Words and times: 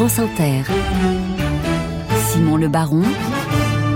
France 0.00 0.18
Inter. 0.18 0.62
Simon 2.32 2.56
Le 2.56 2.68
Baron 2.68 3.02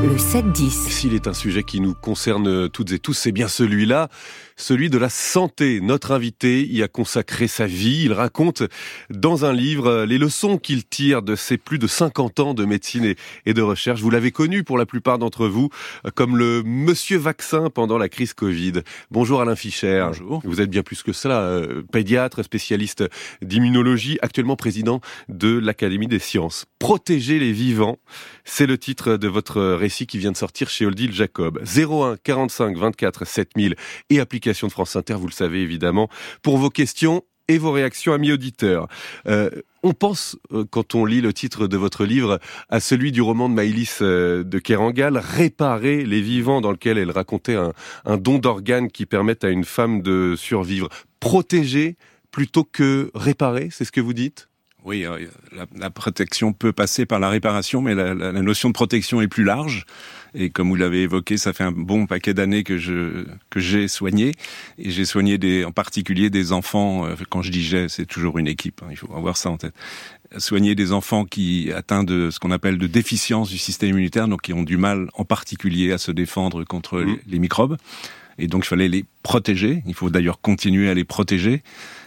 le 0.02 0.16
7-10. 0.16 0.68
S'il 0.90 1.14
est 1.14 1.26
un 1.28 1.32
sujet 1.32 1.62
qui 1.62 1.80
nous 1.80 1.94
concerne 1.94 2.68
toutes 2.68 2.92
et 2.92 2.98
tous, 2.98 3.14
c'est 3.14 3.32
bien 3.32 3.48
celui-là, 3.48 4.10
celui 4.56 4.90
de 4.90 4.98
la 4.98 5.08
santé. 5.08 5.80
Notre 5.80 6.12
invité 6.12 6.66
y 6.66 6.82
a 6.82 6.88
consacré 6.88 7.48
sa 7.48 7.66
vie. 7.66 8.02
Il 8.04 8.12
raconte 8.12 8.62
dans 9.10 9.44
un 9.44 9.52
livre 9.52 10.04
les 10.04 10.18
leçons 10.18 10.58
qu'il 10.58 10.84
tire 10.84 11.22
de 11.22 11.36
ses 11.36 11.58
plus 11.58 11.78
de 11.78 11.86
50 11.86 12.40
ans 12.40 12.54
de 12.54 12.64
médecine 12.64 13.14
et 13.46 13.54
de 13.54 13.62
recherche. 13.62 14.00
Vous 14.00 14.10
l'avez 14.10 14.30
connu 14.30 14.64
pour 14.64 14.78
la 14.78 14.86
plupart 14.86 15.18
d'entre 15.18 15.46
vous 15.46 15.70
comme 16.14 16.36
le 16.36 16.62
monsieur 16.64 17.18
vaccin 17.18 17.70
pendant 17.70 17.98
la 17.98 18.08
crise 18.08 18.34
Covid. 18.34 18.82
Bonjour 19.10 19.40
Alain 19.40 19.56
Fischer. 19.56 20.04
Bonjour. 20.06 20.40
Vous 20.44 20.60
êtes 20.60 20.70
bien 20.70 20.82
plus 20.82 21.02
que 21.02 21.12
cela, 21.12 21.40
euh, 21.40 21.82
pédiatre, 21.92 22.42
spécialiste 22.42 23.04
d'immunologie, 23.42 24.18
actuellement 24.22 24.56
président 24.56 25.00
de 25.28 25.58
l'Académie 25.58 26.08
des 26.08 26.18
sciences. 26.18 26.66
Protéger 26.78 27.38
les 27.38 27.52
vivants, 27.52 27.98
c'est 28.44 28.66
le 28.66 28.78
titre 28.78 29.16
de 29.16 29.28
votre 29.28 29.60
récit 29.62 30.06
qui 30.06 30.18
vient 30.18 30.32
de 30.32 30.36
sortir 30.36 30.70
chez 30.70 30.86
Odile 30.86 31.12
Jacob. 31.12 31.60
01 31.64 32.16
45 32.22 32.76
24 32.76 33.26
7000 33.26 33.74
et 34.10 34.20
application 34.44 34.66
de 34.66 34.72
France 34.72 34.94
Inter, 34.94 35.14
vous 35.14 35.26
le 35.26 35.32
savez 35.32 35.62
évidemment, 35.62 36.10
pour 36.42 36.58
vos 36.58 36.68
questions 36.68 37.22
et 37.48 37.56
vos 37.56 37.72
réactions, 37.72 38.12
amis 38.12 38.30
auditeurs. 38.30 38.88
Euh, 39.26 39.48
on 39.82 39.94
pense, 39.94 40.36
euh, 40.52 40.64
quand 40.70 40.94
on 40.94 41.06
lit 41.06 41.22
le 41.22 41.32
titre 41.32 41.66
de 41.66 41.78
votre 41.78 42.04
livre, 42.04 42.38
à 42.68 42.80
celui 42.80 43.10
du 43.10 43.22
roman 43.22 43.48
de 43.48 43.54
Maïlis 43.54 43.98
euh, 44.02 44.44
de 44.44 44.58
Kerangal, 44.58 45.16
Réparer 45.16 46.04
les 46.04 46.20
vivants, 46.20 46.60
dans 46.60 46.72
lequel 46.72 46.98
elle 46.98 47.10
racontait 47.10 47.56
un, 47.56 48.16
don 48.18 48.38
d'organes 48.38 48.90
qui 48.90 49.06
permettent 49.06 49.44
à 49.44 49.48
une 49.48 49.64
femme 49.64 50.02
de 50.02 50.34
survivre. 50.36 50.90
Protéger 51.20 51.96
plutôt 52.30 52.64
que 52.64 53.10
réparer, 53.14 53.68
c'est 53.70 53.86
ce 53.86 53.92
que 53.92 54.02
vous 54.02 54.12
dites? 54.12 54.50
Oui, 54.84 55.06
euh, 55.06 55.26
la, 55.74 55.88
protection 55.88 56.52
peut 56.52 56.72
passer 56.72 57.06
par 57.06 57.18
la 57.18 57.30
réparation, 57.30 57.80
mais 57.80 57.94
la, 57.94 58.14
notion 58.32 58.68
de 58.68 58.74
protection 58.74 59.22
est 59.22 59.28
plus 59.28 59.44
large. 59.44 59.86
Et 60.34 60.50
comme 60.50 60.68
vous 60.68 60.74
l'avez 60.74 61.02
évoqué, 61.02 61.36
ça 61.36 61.52
fait 61.52 61.64
un 61.64 61.72
bon 61.72 62.06
paquet 62.06 62.34
d'années 62.34 62.64
que 62.64 62.76
je 62.76 63.24
que 63.50 63.60
j'ai 63.60 63.86
soigné, 63.88 64.32
et 64.78 64.90
j'ai 64.90 65.04
soigné 65.04 65.38
des, 65.38 65.64
en 65.64 65.70
particulier 65.70 66.28
des 66.28 66.52
enfants. 66.52 67.06
Euh, 67.06 67.14
quand 67.30 67.42
je 67.42 67.50
dis 67.50 67.62
j'ai, 67.62 67.88
c'est 67.88 68.06
toujours 68.06 68.38
une 68.38 68.48
équipe. 68.48 68.82
Hein, 68.82 68.88
il 68.90 68.96
faut 68.96 69.14
avoir 69.14 69.36
ça 69.36 69.50
en 69.50 69.56
tête. 69.56 69.74
Soigner 70.38 70.74
des 70.74 70.92
enfants 70.92 71.24
qui 71.24 71.70
atteints 71.72 72.02
de 72.02 72.30
ce 72.30 72.40
qu'on 72.40 72.50
appelle 72.50 72.78
de 72.78 72.88
déficience 72.88 73.48
du 73.48 73.58
système 73.58 73.90
immunitaire, 73.90 74.26
donc 74.26 74.42
qui 74.42 74.52
ont 74.52 74.64
du 74.64 74.76
mal, 74.76 75.08
en 75.14 75.24
particulier, 75.24 75.92
à 75.92 75.98
se 75.98 76.10
défendre 76.10 76.64
contre 76.64 77.00
mmh. 77.00 77.06
les, 77.06 77.20
les 77.28 77.38
microbes. 77.38 77.76
Et 78.36 78.48
donc, 78.48 78.64
il 78.64 78.68
fallait 78.68 78.88
les 78.88 79.04
protéger. 79.22 79.84
Il 79.86 79.94
faut 79.94 80.10
d'ailleurs 80.10 80.40
continuer 80.40 80.90
à 80.90 80.94
les 80.94 81.04
protéger. 81.04 81.62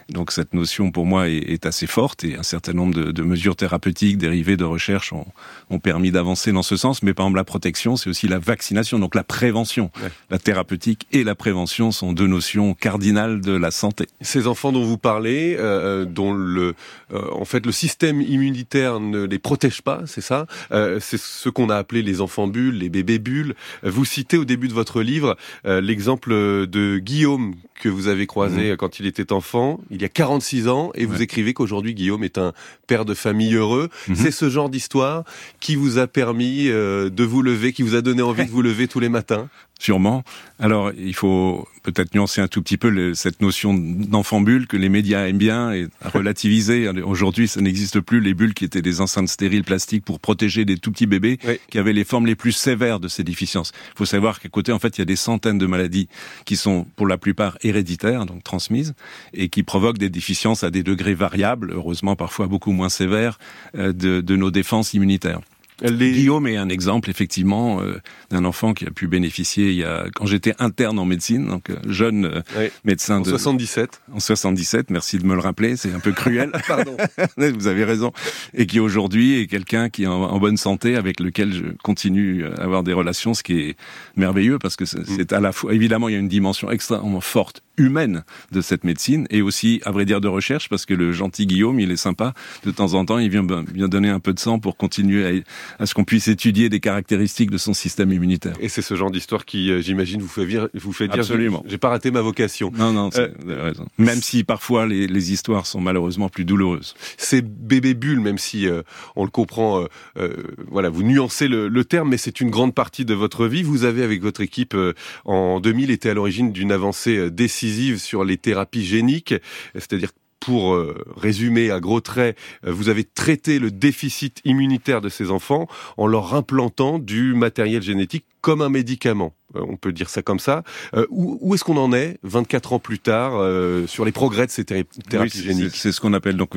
Donc 0.08 0.32
cette 0.32 0.54
notion 0.54 0.90
pour 0.90 1.04
moi 1.04 1.28
est, 1.28 1.36
est, 1.36 1.66
assez 1.66 1.86
forte 1.86 2.24
et 2.24 2.36
un 2.36 2.42
certain 2.42 2.72
nombre 2.72 2.94
de, 2.94 3.12
de 3.12 3.22
mesures 3.22 3.56
thérapeutiques 3.56 4.16
dérivées 4.16 4.56
de 4.56 4.64
recherche 4.64 5.12
ont, 5.12 5.26
ont 5.68 5.78
permis 5.78 6.10
d'avancer 6.10 6.50
dans 6.50 6.62
ce 6.62 6.76
sens. 6.76 7.02
Mais 7.02 7.12
par 7.12 7.26
exemple 7.26 7.36
la 7.36 7.44
protection, 7.44 7.96
c'est 7.96 8.08
aussi 8.08 8.26
la 8.26 8.38
vaccination, 8.38 8.98
donc 8.98 9.14
la 9.14 9.24
prévention. 9.24 9.90
Ouais. 10.02 10.08
La 10.30 10.38
thérapeutique 10.38 11.06
et 11.12 11.24
la 11.24 11.34
prévention 11.34 11.92
sont 11.92 12.12
deux 12.12 12.26
notions 12.26 12.72
cardinales 12.72 13.42
de 13.42 13.52
la 13.52 13.70
santé. 13.70 14.06
Ces 14.22 14.46
enfants 14.46 14.72
dont 14.72 14.82
vous 14.84 14.96
parlez, 14.96 15.56
euh, 15.58 16.06
dont 16.06 16.32
le, 16.32 16.74
euh, 17.12 17.22
en 17.32 17.44
fait 17.44 17.66
le 17.66 17.72
système 17.72 18.22
immunitaire 18.22 19.00
ne 19.00 19.24
les 19.24 19.38
protège 19.38 19.82
pas, 19.82 20.02
c'est 20.06 20.20
ça 20.22 20.46
euh, 20.72 20.98
C'est 21.00 21.18
ce 21.18 21.48
qu'on 21.50 21.68
a 21.68 21.76
appelé 21.76 22.02
les 22.02 22.20
enfants 22.22 22.46
bulles, 22.46 22.78
les 22.78 22.88
bébés 22.88 23.18
bulles. 23.18 23.54
Vous 23.82 24.04
citez 24.06 24.38
au 24.38 24.44
début 24.44 24.68
de 24.68 24.74
votre 24.74 25.02
livre 25.02 25.36
euh, 25.66 25.80
l'exemple 25.80 26.30
de 26.30 26.98
Guillaume 26.98 27.54
que 27.78 27.88
vous 27.88 28.08
avez 28.08 28.26
croisé 28.26 28.72
mmh. 28.72 28.76
quand 28.76 29.00
il 29.00 29.06
était 29.06 29.32
enfant 29.32 29.80
il 29.90 30.02
y 30.02 30.04
a 30.04 30.08
46 30.08 30.68
ans 30.68 30.90
et 30.94 31.06
vous 31.06 31.22
écrivez 31.22 31.54
qu'aujourd'hui 31.54 31.94
Guillaume 31.94 32.24
est 32.24 32.38
un 32.38 32.52
père 32.86 33.04
de 33.04 33.14
famille 33.14 33.54
heureux. 33.54 33.88
Mmh. 34.08 34.14
C'est 34.14 34.30
ce 34.30 34.50
genre 34.50 34.68
d'histoire 34.68 35.24
qui 35.60 35.76
vous 35.76 35.98
a 35.98 36.06
permis 36.06 36.68
euh, 36.68 37.10
de 37.10 37.24
vous 37.24 37.42
lever, 37.42 37.72
qui 37.72 37.82
vous 37.82 37.94
a 37.94 38.02
donné 38.02 38.22
envie 38.22 38.44
de 38.46 38.50
vous 38.50 38.62
lever 38.62 38.88
tous 38.88 39.00
les 39.00 39.08
matins 39.08 39.48
Sûrement. 39.80 40.24
Alors, 40.58 40.90
il 40.98 41.14
faut 41.14 41.68
peut-être 41.84 42.12
nuancer 42.12 42.40
un 42.40 42.48
tout 42.48 42.62
petit 42.62 42.76
peu 42.76 42.90
le, 42.90 43.14
cette 43.14 43.40
notion 43.40 43.72
d'enfant 43.74 44.40
bulle 44.40 44.66
que 44.66 44.76
les 44.76 44.88
médias 44.88 45.28
aiment 45.28 45.38
bien 45.38 45.72
et 45.72 45.86
relativiser. 46.04 46.88
Aujourd'hui, 46.88 47.46
ça 47.46 47.60
n'existe 47.60 48.00
plus 48.00 48.20
les 48.20 48.34
bulles 48.34 48.54
qui 48.54 48.64
étaient 48.64 48.82
des 48.82 49.00
enceintes 49.00 49.28
stériles 49.28 49.62
plastiques 49.62 50.04
pour 50.04 50.18
protéger 50.18 50.64
des 50.64 50.78
tout 50.78 50.90
petits 50.90 51.06
bébés 51.06 51.38
oui. 51.46 51.60
qui 51.70 51.78
avaient 51.78 51.92
les 51.92 52.02
formes 52.02 52.26
les 52.26 52.34
plus 52.34 52.50
sévères 52.50 52.98
de 52.98 53.06
ces 53.06 53.22
déficiences. 53.22 53.72
Il 53.94 53.98
faut 53.98 54.04
savoir 54.04 54.40
qu'à 54.40 54.48
côté, 54.48 54.72
en 54.72 54.80
fait, 54.80 54.98
il 54.98 55.00
y 55.00 55.02
a 55.02 55.06
des 55.06 55.16
centaines 55.16 55.58
de 55.58 55.66
maladies 55.66 56.08
qui 56.44 56.56
sont 56.56 56.84
pour 56.96 57.06
la 57.06 57.16
plupart 57.16 57.56
héréditaires, 57.62 58.26
donc 58.26 58.42
transmises, 58.42 58.94
et 59.32 59.48
qui 59.48 59.62
provoquent 59.62 59.98
des 59.98 60.10
déficiences 60.10 60.64
à 60.64 60.70
des 60.70 60.82
degrés 60.82 61.14
variables, 61.14 61.72
heureusement 61.72 62.16
parfois 62.16 62.48
beaucoup 62.48 62.72
moins 62.72 62.88
sévères, 62.88 63.38
euh, 63.76 63.92
de, 63.92 64.20
de 64.20 64.36
nos 64.36 64.50
défenses 64.50 64.92
immunitaires. 64.92 65.40
Les... 65.82 66.12
Guillaume 66.12 66.46
est 66.48 66.56
un 66.56 66.68
exemple 66.68 67.08
effectivement 67.08 67.80
euh, 67.80 68.00
d'un 68.30 68.44
enfant 68.44 68.74
qui 68.74 68.84
a 68.86 68.90
pu 68.90 69.06
bénéficier 69.06 69.70
il 69.70 69.76
y 69.76 69.84
a 69.84 70.06
quand 70.14 70.26
j'étais 70.26 70.54
interne 70.58 70.98
en 70.98 71.04
médecine, 71.04 71.46
donc 71.46 71.70
euh, 71.70 71.76
jeune 71.86 72.24
euh, 72.24 72.40
oui. 72.58 72.68
médecin 72.84 73.18
en 73.18 73.20
de 73.20 73.30
77. 73.30 74.00
En 74.12 74.18
77, 74.18 74.90
merci 74.90 75.18
de 75.18 75.26
me 75.26 75.34
le 75.34 75.40
rappeler, 75.40 75.76
c'est 75.76 75.92
un 75.92 76.00
peu 76.00 76.12
cruel. 76.12 76.50
Pardon. 76.66 76.96
Vous 77.36 77.66
avez 77.68 77.84
raison. 77.84 78.12
Et 78.54 78.66
qui 78.66 78.80
aujourd'hui 78.80 79.40
est 79.40 79.46
quelqu'un 79.46 79.88
qui 79.88 80.04
est 80.04 80.08
en, 80.08 80.22
en, 80.22 80.38
bonne 80.38 80.56
santé 80.56 80.96
avec 80.96 81.20
lequel 81.20 81.52
je 81.52 81.64
continue 81.82 82.44
à 82.44 82.62
avoir 82.62 82.82
des 82.82 82.92
relations, 82.92 83.34
ce 83.34 83.42
qui 83.42 83.60
est 83.60 83.76
merveilleux 84.16 84.58
parce 84.58 84.76
que 84.76 84.84
c'est 84.84 85.30
mm. 85.30 85.34
à 85.34 85.40
la 85.40 85.52
fois 85.52 85.74
évidemment 85.74 86.08
il 86.08 86.12
y 86.12 86.16
a 86.16 86.20
une 86.20 86.28
dimension 86.28 86.70
extrêmement 86.70 87.20
forte 87.20 87.62
humaine 87.78 88.24
de 88.52 88.60
cette 88.60 88.84
médecine 88.84 89.26
et 89.30 89.42
aussi 89.42 89.80
à 89.84 89.90
vrai 89.90 90.04
dire 90.04 90.20
de 90.20 90.28
recherche 90.28 90.68
parce 90.68 90.84
que 90.84 90.94
le 90.94 91.12
gentil 91.12 91.46
Guillaume 91.46 91.80
il 91.80 91.90
est 91.90 91.96
sympa 91.96 92.34
de 92.64 92.70
temps 92.70 92.94
en 92.94 93.04
temps 93.04 93.18
il 93.18 93.30
vient 93.30 93.44
bien 93.44 93.88
donner 93.88 94.08
un 94.08 94.20
peu 94.20 94.32
de 94.32 94.38
sang 94.38 94.58
pour 94.58 94.76
continuer 94.76 95.26
à 95.26 95.32
à 95.78 95.86
ce 95.86 95.94
qu'on 95.94 96.04
puisse 96.04 96.28
étudier 96.28 96.68
des 96.68 96.80
caractéristiques 96.80 97.50
de 97.50 97.58
son 97.58 97.74
système 97.74 98.12
immunitaire. 98.12 98.54
Et 98.60 98.68
c'est 98.68 98.82
ce 98.82 98.94
genre 98.94 99.10
d'histoire 99.10 99.44
qui, 99.44 99.70
euh, 99.70 99.80
j'imagine, 99.80 100.20
vous 100.20 100.28
fait, 100.28 100.44
vir, 100.44 100.68
vous 100.74 100.92
fait 100.92 101.08
dire 101.08 101.20
Absolument. 101.20 101.64
j'ai 101.66 101.78
pas 101.78 101.88
raté 101.88 102.10
ma 102.10 102.20
vocation. 102.20 102.72
Non, 102.76 102.92
non, 102.92 103.10
euh, 103.16 103.28
vous 103.38 103.50
avez 103.50 103.62
raison. 103.62 103.86
Même 103.98 104.20
si 104.20 104.44
parfois 104.44 104.86
les, 104.86 105.06
les, 105.06 105.32
histoires 105.32 105.66
sont 105.66 105.80
malheureusement 105.80 106.28
plus 106.28 106.44
douloureuses. 106.44 106.94
C'est 107.16 107.42
bébé 107.42 107.94
bulle, 107.94 108.20
même 108.20 108.38
si 108.38 108.66
euh, 108.66 108.82
on 109.16 109.24
le 109.24 109.30
comprend, 109.30 109.82
euh, 109.82 109.86
euh, 110.18 110.32
voilà, 110.68 110.88
vous 110.88 111.02
nuancez 111.02 111.48
le, 111.48 111.68
le 111.68 111.84
terme, 111.84 112.10
mais 112.10 112.16
c'est 112.16 112.40
une 112.40 112.50
grande 112.50 112.74
partie 112.74 113.04
de 113.04 113.14
votre 113.14 113.46
vie. 113.46 113.62
Vous 113.62 113.84
avez, 113.84 114.02
avec 114.02 114.22
votre 114.22 114.40
équipe, 114.40 114.76
en 115.24 115.60
2000, 115.60 115.90
été 115.90 116.10
à 116.10 116.14
l'origine 116.14 116.52
d'une 116.52 116.72
avancée 116.72 117.30
décisive 117.30 117.67
sur 117.98 118.24
les 118.24 118.36
thérapies 118.36 118.84
géniques, 118.84 119.34
c'est-à-dire 119.74 120.10
pour 120.40 120.74
euh, 120.74 120.94
résumer 121.16 121.70
à 121.70 121.80
gros 121.80 122.00
traits, 122.00 122.36
euh, 122.64 122.72
vous 122.72 122.88
avez 122.88 123.04
traité 123.04 123.58
le 123.58 123.70
déficit 123.70 124.40
immunitaire 124.44 125.00
de 125.00 125.08
ces 125.08 125.30
enfants 125.30 125.66
en 125.96 126.06
leur 126.06 126.34
implantant 126.34 126.98
du 126.98 127.34
matériel 127.34 127.82
génétique 127.82 128.24
comme 128.40 128.62
un 128.62 128.68
médicament. 128.68 129.34
Euh, 129.56 129.64
on 129.66 129.76
peut 129.76 129.92
dire 129.92 130.10
ça 130.10 130.20
comme 130.20 130.38
ça. 130.38 130.62
Euh, 130.94 131.06
où, 131.08 131.38
où 131.40 131.54
est-ce 131.54 131.64
qu'on 131.64 131.78
en 131.78 131.92
est 131.94 132.18
24 132.22 132.74
ans 132.74 132.78
plus 132.78 132.98
tard 132.98 133.32
euh, 133.36 133.86
sur 133.86 134.04
les 134.04 134.12
progrès 134.12 134.46
de 134.46 134.50
ces 134.50 134.64
thérapies 134.64 134.88
oui, 135.14 135.30
géniques? 135.30 135.74
C'est 135.74 135.92
ce 135.92 136.00
qu'on 136.02 136.12
appelle 136.12 136.36
donc, 136.36 136.50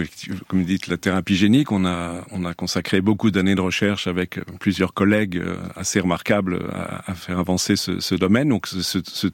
comme 0.47 0.59
vous 0.59 0.65
dites, 0.65 0.87
la 0.87 0.97
thérapie 0.97 1.37
génique. 1.37 1.71
On 1.71 1.85
a 1.85 2.25
on 2.31 2.43
a 2.43 2.53
consacré 2.53 2.99
beaucoup 2.99 3.31
d'années 3.31 3.55
de 3.55 3.61
recherche 3.61 4.07
avec 4.07 4.39
plusieurs 4.59 4.93
collègues 4.93 5.41
assez 5.75 6.01
remarquables 6.01 6.65
à, 6.73 7.09
à 7.09 7.15
faire 7.15 7.39
avancer 7.39 7.77
ce, 7.77 8.01
ce 8.01 8.15
domaine. 8.15 8.49
Donc, 8.49 8.67
ce, 8.67 8.81
ce, 8.81 9.27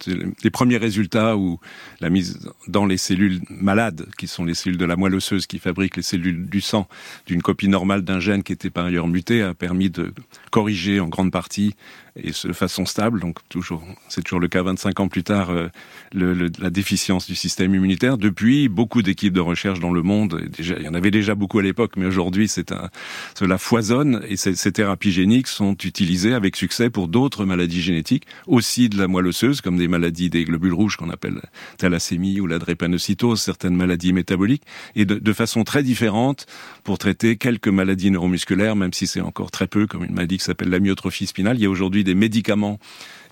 les 0.43 0.51
premiers 0.51 0.77
résultats 0.77 1.35
où 1.35 1.59
la 1.99 2.11
mise 2.11 2.51
dans 2.67 2.85
les 2.85 2.97
cellules 2.97 3.41
malades, 3.49 4.07
qui 4.19 4.27
sont 4.27 4.45
les 4.45 4.53
cellules 4.53 4.77
de 4.77 4.85
la 4.85 4.95
moelle 4.95 5.15
osseuse 5.15 5.47
qui 5.47 5.57
fabriquent 5.57 5.97
les 5.97 6.03
cellules 6.03 6.47
du 6.47 6.61
sang, 6.61 6.87
d'une 7.25 7.41
copie 7.41 7.69
normale 7.69 8.03
d'un 8.03 8.19
gène 8.19 8.43
qui 8.43 8.53
était 8.53 8.69
par 8.69 8.85
ailleurs 8.85 9.07
muté, 9.07 9.41
a 9.41 9.55
permis 9.55 9.89
de 9.89 10.13
corriger 10.51 10.99
en 10.99 11.07
grande 11.07 11.31
partie 11.31 11.75
et 12.23 12.31
de 12.31 12.53
façon 12.53 12.85
stable, 12.85 13.19
donc 13.19 13.37
toujours, 13.49 13.83
c'est 14.09 14.23
toujours 14.23 14.39
le 14.39 14.47
cas 14.47 14.63
25 14.63 14.99
ans 14.99 15.07
plus 15.07 15.23
tard, 15.23 15.51
euh, 15.51 15.69
la 16.13 16.69
déficience 16.69 17.27
du 17.27 17.35
système 17.35 17.75
immunitaire. 17.75 18.17
Depuis, 18.17 18.69
beaucoup 18.69 19.01
d'équipes 19.01 19.33
de 19.33 19.39
recherche 19.39 19.79
dans 19.79 19.91
le 19.91 20.01
monde, 20.01 20.41
déjà, 20.57 20.75
il 20.77 20.85
y 20.85 20.87
en 20.87 20.93
avait 20.93 21.11
déjà 21.11 21.35
beaucoup 21.35 21.59
à 21.59 21.61
l'époque, 21.61 21.93
mais 21.97 22.05
aujourd'hui, 22.05 22.47
c'est 22.47 22.71
un, 22.71 22.89
cela 23.37 23.57
foisonne 23.57 24.21
et 24.27 24.37
ces, 24.37 24.71
thérapies 24.71 25.11
géniques 25.11 25.47
sont 25.47 25.75
utilisées 25.83 26.33
avec 26.33 26.55
succès 26.55 26.89
pour 26.89 27.07
d'autres 27.07 27.45
maladies 27.45 27.81
génétiques, 27.81 28.25
aussi 28.47 28.89
de 28.89 28.97
la 28.97 29.07
moelle 29.07 29.27
osseuse, 29.27 29.61
comme 29.61 29.77
des 29.77 29.87
maladies 29.87 30.29
des 30.29 30.43
globules 30.43 30.73
rouges 30.73 30.97
qu'on 30.97 31.09
appelle 31.09 31.41
thalassémie 31.77 32.39
ou 32.39 32.47
la 32.47 32.59
drépanocytose, 32.59 33.41
certaines 33.41 33.75
maladies 33.75 34.13
métaboliques, 34.13 34.63
et 34.95 35.05
de, 35.05 35.15
de 35.15 35.33
façon 35.33 35.63
très 35.63 35.83
différente 35.83 36.45
pour 36.83 36.97
traiter 36.97 37.37
quelques 37.37 37.67
maladies 37.67 38.11
neuromusculaires, 38.11 38.75
même 38.75 38.93
si 38.93 39.07
c'est 39.07 39.21
encore 39.21 39.51
très 39.51 39.67
peu, 39.67 39.87
comme 39.87 40.03
une 40.03 40.13
maladie 40.13 40.37
qui 40.37 40.43
s'appelle 40.43 40.69
l'amyotrophie 40.69 41.27
spinale. 41.27 41.57
Il 41.57 41.63
y 41.63 41.65
a 41.65 41.69
aujourd'hui 41.69 42.03
des 42.07 42.15
médicaments 42.15 42.79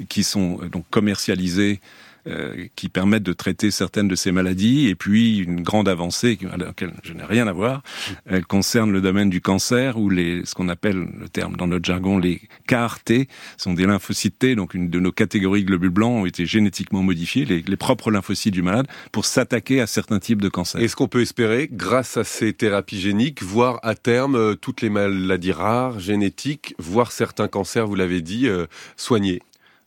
qui 0.09 0.23
sont 0.23 0.59
euh, 0.61 0.69
donc 0.69 0.85
commercialisés 0.89 1.79
euh, 2.27 2.65
qui 2.75 2.89
permettent 2.89 3.23
de 3.23 3.33
traiter 3.33 3.71
certaines 3.71 4.07
de 4.07 4.15
ces 4.15 4.31
maladies. 4.31 4.87
Et 4.87 4.95
puis 4.95 5.37
une 5.37 5.61
grande 5.61 5.87
avancée 5.87 6.37
à 6.51 6.57
laquelle 6.57 6.93
je 7.03 7.13
n'ai 7.13 7.23
rien 7.23 7.47
à 7.47 7.53
voir, 7.53 7.83
elle 8.25 8.45
concerne 8.45 8.91
le 8.91 9.01
domaine 9.01 9.29
du 9.29 9.41
cancer 9.41 9.97
où 9.97 10.09
les, 10.09 10.45
ce 10.45 10.55
qu'on 10.55 10.69
appelle 10.69 11.07
le 11.19 11.29
terme 11.29 11.55
dans 11.55 11.67
notre 11.67 11.85
jargon 11.85 12.17
les 12.17 12.41
CAR-T 12.67 13.27
sont 13.57 13.73
des 13.73 13.85
lymphocytes 13.85 14.39
T, 14.39 14.55
donc 14.55 14.73
une 14.73 14.89
de 14.89 14.99
nos 14.99 15.11
catégories 15.11 15.63
de 15.63 15.67
globules 15.67 15.89
blancs 15.89 16.21
ont 16.21 16.25
été 16.25 16.45
génétiquement 16.45 17.03
modifiés, 17.03 17.45
les, 17.45 17.61
les 17.61 17.77
propres 17.77 18.11
lymphocytes 18.11 18.53
du 18.53 18.61
malade, 18.61 18.87
pour 19.11 19.25
s'attaquer 19.25 19.81
à 19.81 19.87
certains 19.87 20.19
types 20.19 20.41
de 20.41 20.49
cancers. 20.49 20.81
Est-ce 20.81 20.95
qu'on 20.95 21.07
peut 21.07 21.21
espérer, 21.21 21.69
grâce 21.71 22.17
à 22.17 22.23
ces 22.23 22.53
thérapies 22.53 22.99
géniques, 22.99 23.43
voir 23.43 23.79
à 23.83 23.95
terme 23.95 24.35
euh, 24.35 24.55
toutes 24.55 24.81
les 24.81 24.89
maladies 24.89 25.51
rares, 25.51 25.99
génétiques, 25.99 26.75
voire 26.77 27.11
certains 27.11 27.47
cancers, 27.47 27.87
vous 27.87 27.95
l'avez 27.95 28.21
dit, 28.21 28.47
euh, 28.47 28.65
soignés 28.95 29.41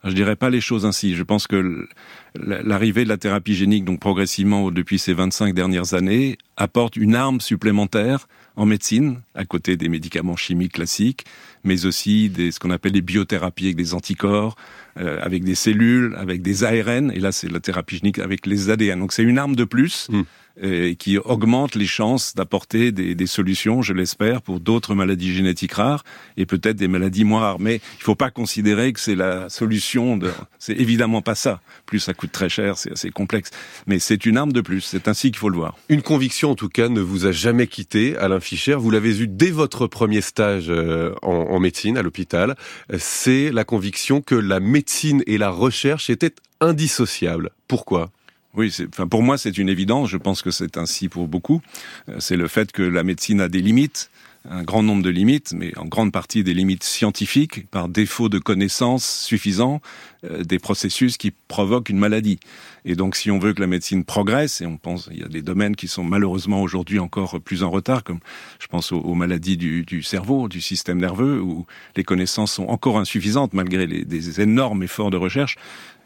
je 0.04 0.12
dirais 0.12 0.36
pas 0.36 0.50
les 0.50 0.60
choses 0.60 0.86
ainsi. 0.86 1.14
Je 1.14 1.22
pense 1.22 1.46
que 1.46 1.88
l'arrivée 2.34 3.04
de 3.04 3.08
la 3.08 3.16
thérapie 3.16 3.54
génique, 3.54 3.84
donc 3.84 4.00
progressivement 4.00 4.70
depuis 4.70 4.98
ces 4.98 5.12
25 5.12 5.54
dernières 5.54 5.94
années, 5.94 6.38
apporte 6.56 6.96
une 6.96 7.14
arme 7.14 7.40
supplémentaire 7.40 8.28
en 8.56 8.66
médecine, 8.66 9.20
à 9.34 9.44
côté 9.44 9.76
des 9.76 9.88
médicaments 9.88 10.36
chimiques 10.36 10.72
classiques, 10.72 11.24
mais 11.62 11.86
aussi 11.86 12.28
des, 12.28 12.50
ce 12.50 12.58
qu'on 12.58 12.70
appelle 12.70 12.92
les 12.92 13.02
biothérapies 13.02 13.66
avec 13.66 13.76
des 13.76 13.94
anticorps, 13.94 14.56
euh, 14.98 15.20
avec 15.22 15.44
des 15.44 15.54
cellules, 15.54 16.16
avec 16.16 16.42
des 16.42 16.64
ARN, 16.64 17.12
et 17.12 17.20
là 17.20 17.30
c'est 17.30 17.50
la 17.50 17.60
thérapie 17.60 17.98
génique 17.98 18.18
avec 18.18 18.46
les 18.46 18.68
ADN. 18.70 18.98
Donc 18.98 19.12
c'est 19.12 19.22
une 19.22 19.38
arme 19.38 19.54
de 19.54 19.64
plus. 19.64 20.08
Hmm 20.10 20.22
et 20.60 20.96
qui 20.96 21.18
augmente 21.18 21.74
les 21.74 21.86
chances 21.86 22.34
d'apporter 22.34 22.92
des, 22.92 23.14
des, 23.14 23.26
solutions, 23.26 23.82
je 23.82 23.92
l'espère, 23.92 24.42
pour 24.42 24.60
d'autres 24.60 24.94
maladies 24.94 25.34
génétiques 25.34 25.74
rares 25.74 26.04
et 26.36 26.46
peut-être 26.46 26.76
des 26.76 26.88
maladies 26.88 27.24
moins 27.24 27.40
rares. 27.40 27.60
Mais 27.60 27.76
il 27.76 28.00
ne 28.00 28.04
faut 28.04 28.14
pas 28.14 28.30
considérer 28.30 28.92
que 28.92 29.00
c'est 29.00 29.14
la 29.14 29.48
solution. 29.48 30.16
De... 30.16 30.32
C'est 30.58 30.76
évidemment 30.76 31.22
pas 31.22 31.34
ça. 31.34 31.60
Plus 31.86 32.00
ça 32.00 32.14
coûte 32.18 32.32
très 32.32 32.50
cher, 32.50 32.76
c'est 32.76 32.92
assez 32.92 33.10
complexe. 33.10 33.50
Mais 33.86 33.98
c'est 33.98 34.26
une 34.26 34.36
arme 34.36 34.52
de 34.52 34.60
plus. 34.60 34.82
C'est 34.82 35.08
ainsi 35.08 35.30
qu'il 35.30 35.38
faut 35.38 35.48
le 35.48 35.56
voir. 35.56 35.78
Une 35.88 36.02
conviction, 36.02 36.50
en 36.50 36.54
tout 36.54 36.68
cas, 36.68 36.88
ne 36.88 37.00
vous 37.00 37.24
a 37.24 37.32
jamais 37.32 37.66
quitté, 37.66 38.16
Alain 38.18 38.40
Fischer. 38.40 38.74
Vous 38.74 38.90
l'avez 38.90 39.20
eu 39.20 39.26
dès 39.26 39.50
votre 39.50 39.86
premier 39.86 40.20
stage 40.20 40.66
euh, 40.68 41.14
en, 41.22 41.32
en 41.32 41.60
médecine 41.60 41.96
à 41.96 42.02
l'hôpital. 42.02 42.56
C'est 42.98 43.50
la 43.50 43.64
conviction 43.64 44.20
que 44.20 44.34
la 44.34 44.60
médecine 44.60 45.22
et 45.26 45.38
la 45.38 45.50
recherche 45.50 46.10
étaient 46.10 46.34
indissociables. 46.60 47.50
Pourquoi? 47.68 48.10
Oui, 48.54 48.74
enfin 48.88 49.06
pour 49.06 49.22
moi 49.22 49.38
c'est 49.38 49.56
une 49.58 49.68
évidence. 49.68 50.08
Je 50.08 50.16
pense 50.16 50.42
que 50.42 50.50
c'est 50.50 50.78
ainsi 50.78 51.08
pour 51.08 51.28
beaucoup. 51.28 51.60
Euh, 52.08 52.16
c'est 52.18 52.36
le 52.36 52.48
fait 52.48 52.72
que 52.72 52.82
la 52.82 53.04
médecine 53.04 53.40
a 53.40 53.48
des 53.48 53.60
limites, 53.60 54.10
un 54.50 54.62
grand 54.62 54.82
nombre 54.82 55.02
de 55.02 55.10
limites, 55.10 55.52
mais 55.54 55.76
en 55.78 55.84
grande 55.84 56.12
partie 56.12 56.42
des 56.42 56.54
limites 56.54 56.84
scientifiques, 56.84 57.68
par 57.70 57.88
défaut 57.88 58.28
de 58.28 58.38
connaissances 58.38 59.06
suffisantes 59.06 59.82
euh, 60.24 60.42
des 60.42 60.58
processus 60.58 61.16
qui 61.16 61.30
provoquent 61.30 61.90
une 61.90 61.98
maladie. 61.98 62.40
Et 62.84 62.94
donc, 62.94 63.16
si 63.16 63.30
on 63.30 63.38
veut 63.38 63.52
que 63.52 63.60
la 63.60 63.66
médecine 63.66 64.04
progresse, 64.04 64.60
et 64.60 64.66
on 64.66 64.76
pense, 64.76 65.08
il 65.12 65.20
y 65.20 65.22
a 65.22 65.28
des 65.28 65.42
domaines 65.42 65.76
qui 65.76 65.88
sont 65.88 66.04
malheureusement 66.04 66.62
aujourd'hui 66.62 66.98
encore 66.98 67.40
plus 67.40 67.62
en 67.62 67.70
retard, 67.70 68.04
comme 68.04 68.20
je 68.58 68.66
pense 68.66 68.92
aux, 68.92 69.14
maladies 69.14 69.56
du, 69.56 70.02
cerveau, 70.02 70.48
du 70.48 70.60
système 70.60 70.98
nerveux, 70.98 71.40
où 71.40 71.66
les 71.96 72.04
connaissances 72.04 72.52
sont 72.52 72.66
encore 72.66 72.98
insuffisantes 72.98 73.52
malgré 73.52 73.86
les, 73.86 74.04
des 74.04 74.40
énormes 74.40 74.82
efforts 74.82 75.10
de 75.10 75.16
recherche 75.16 75.56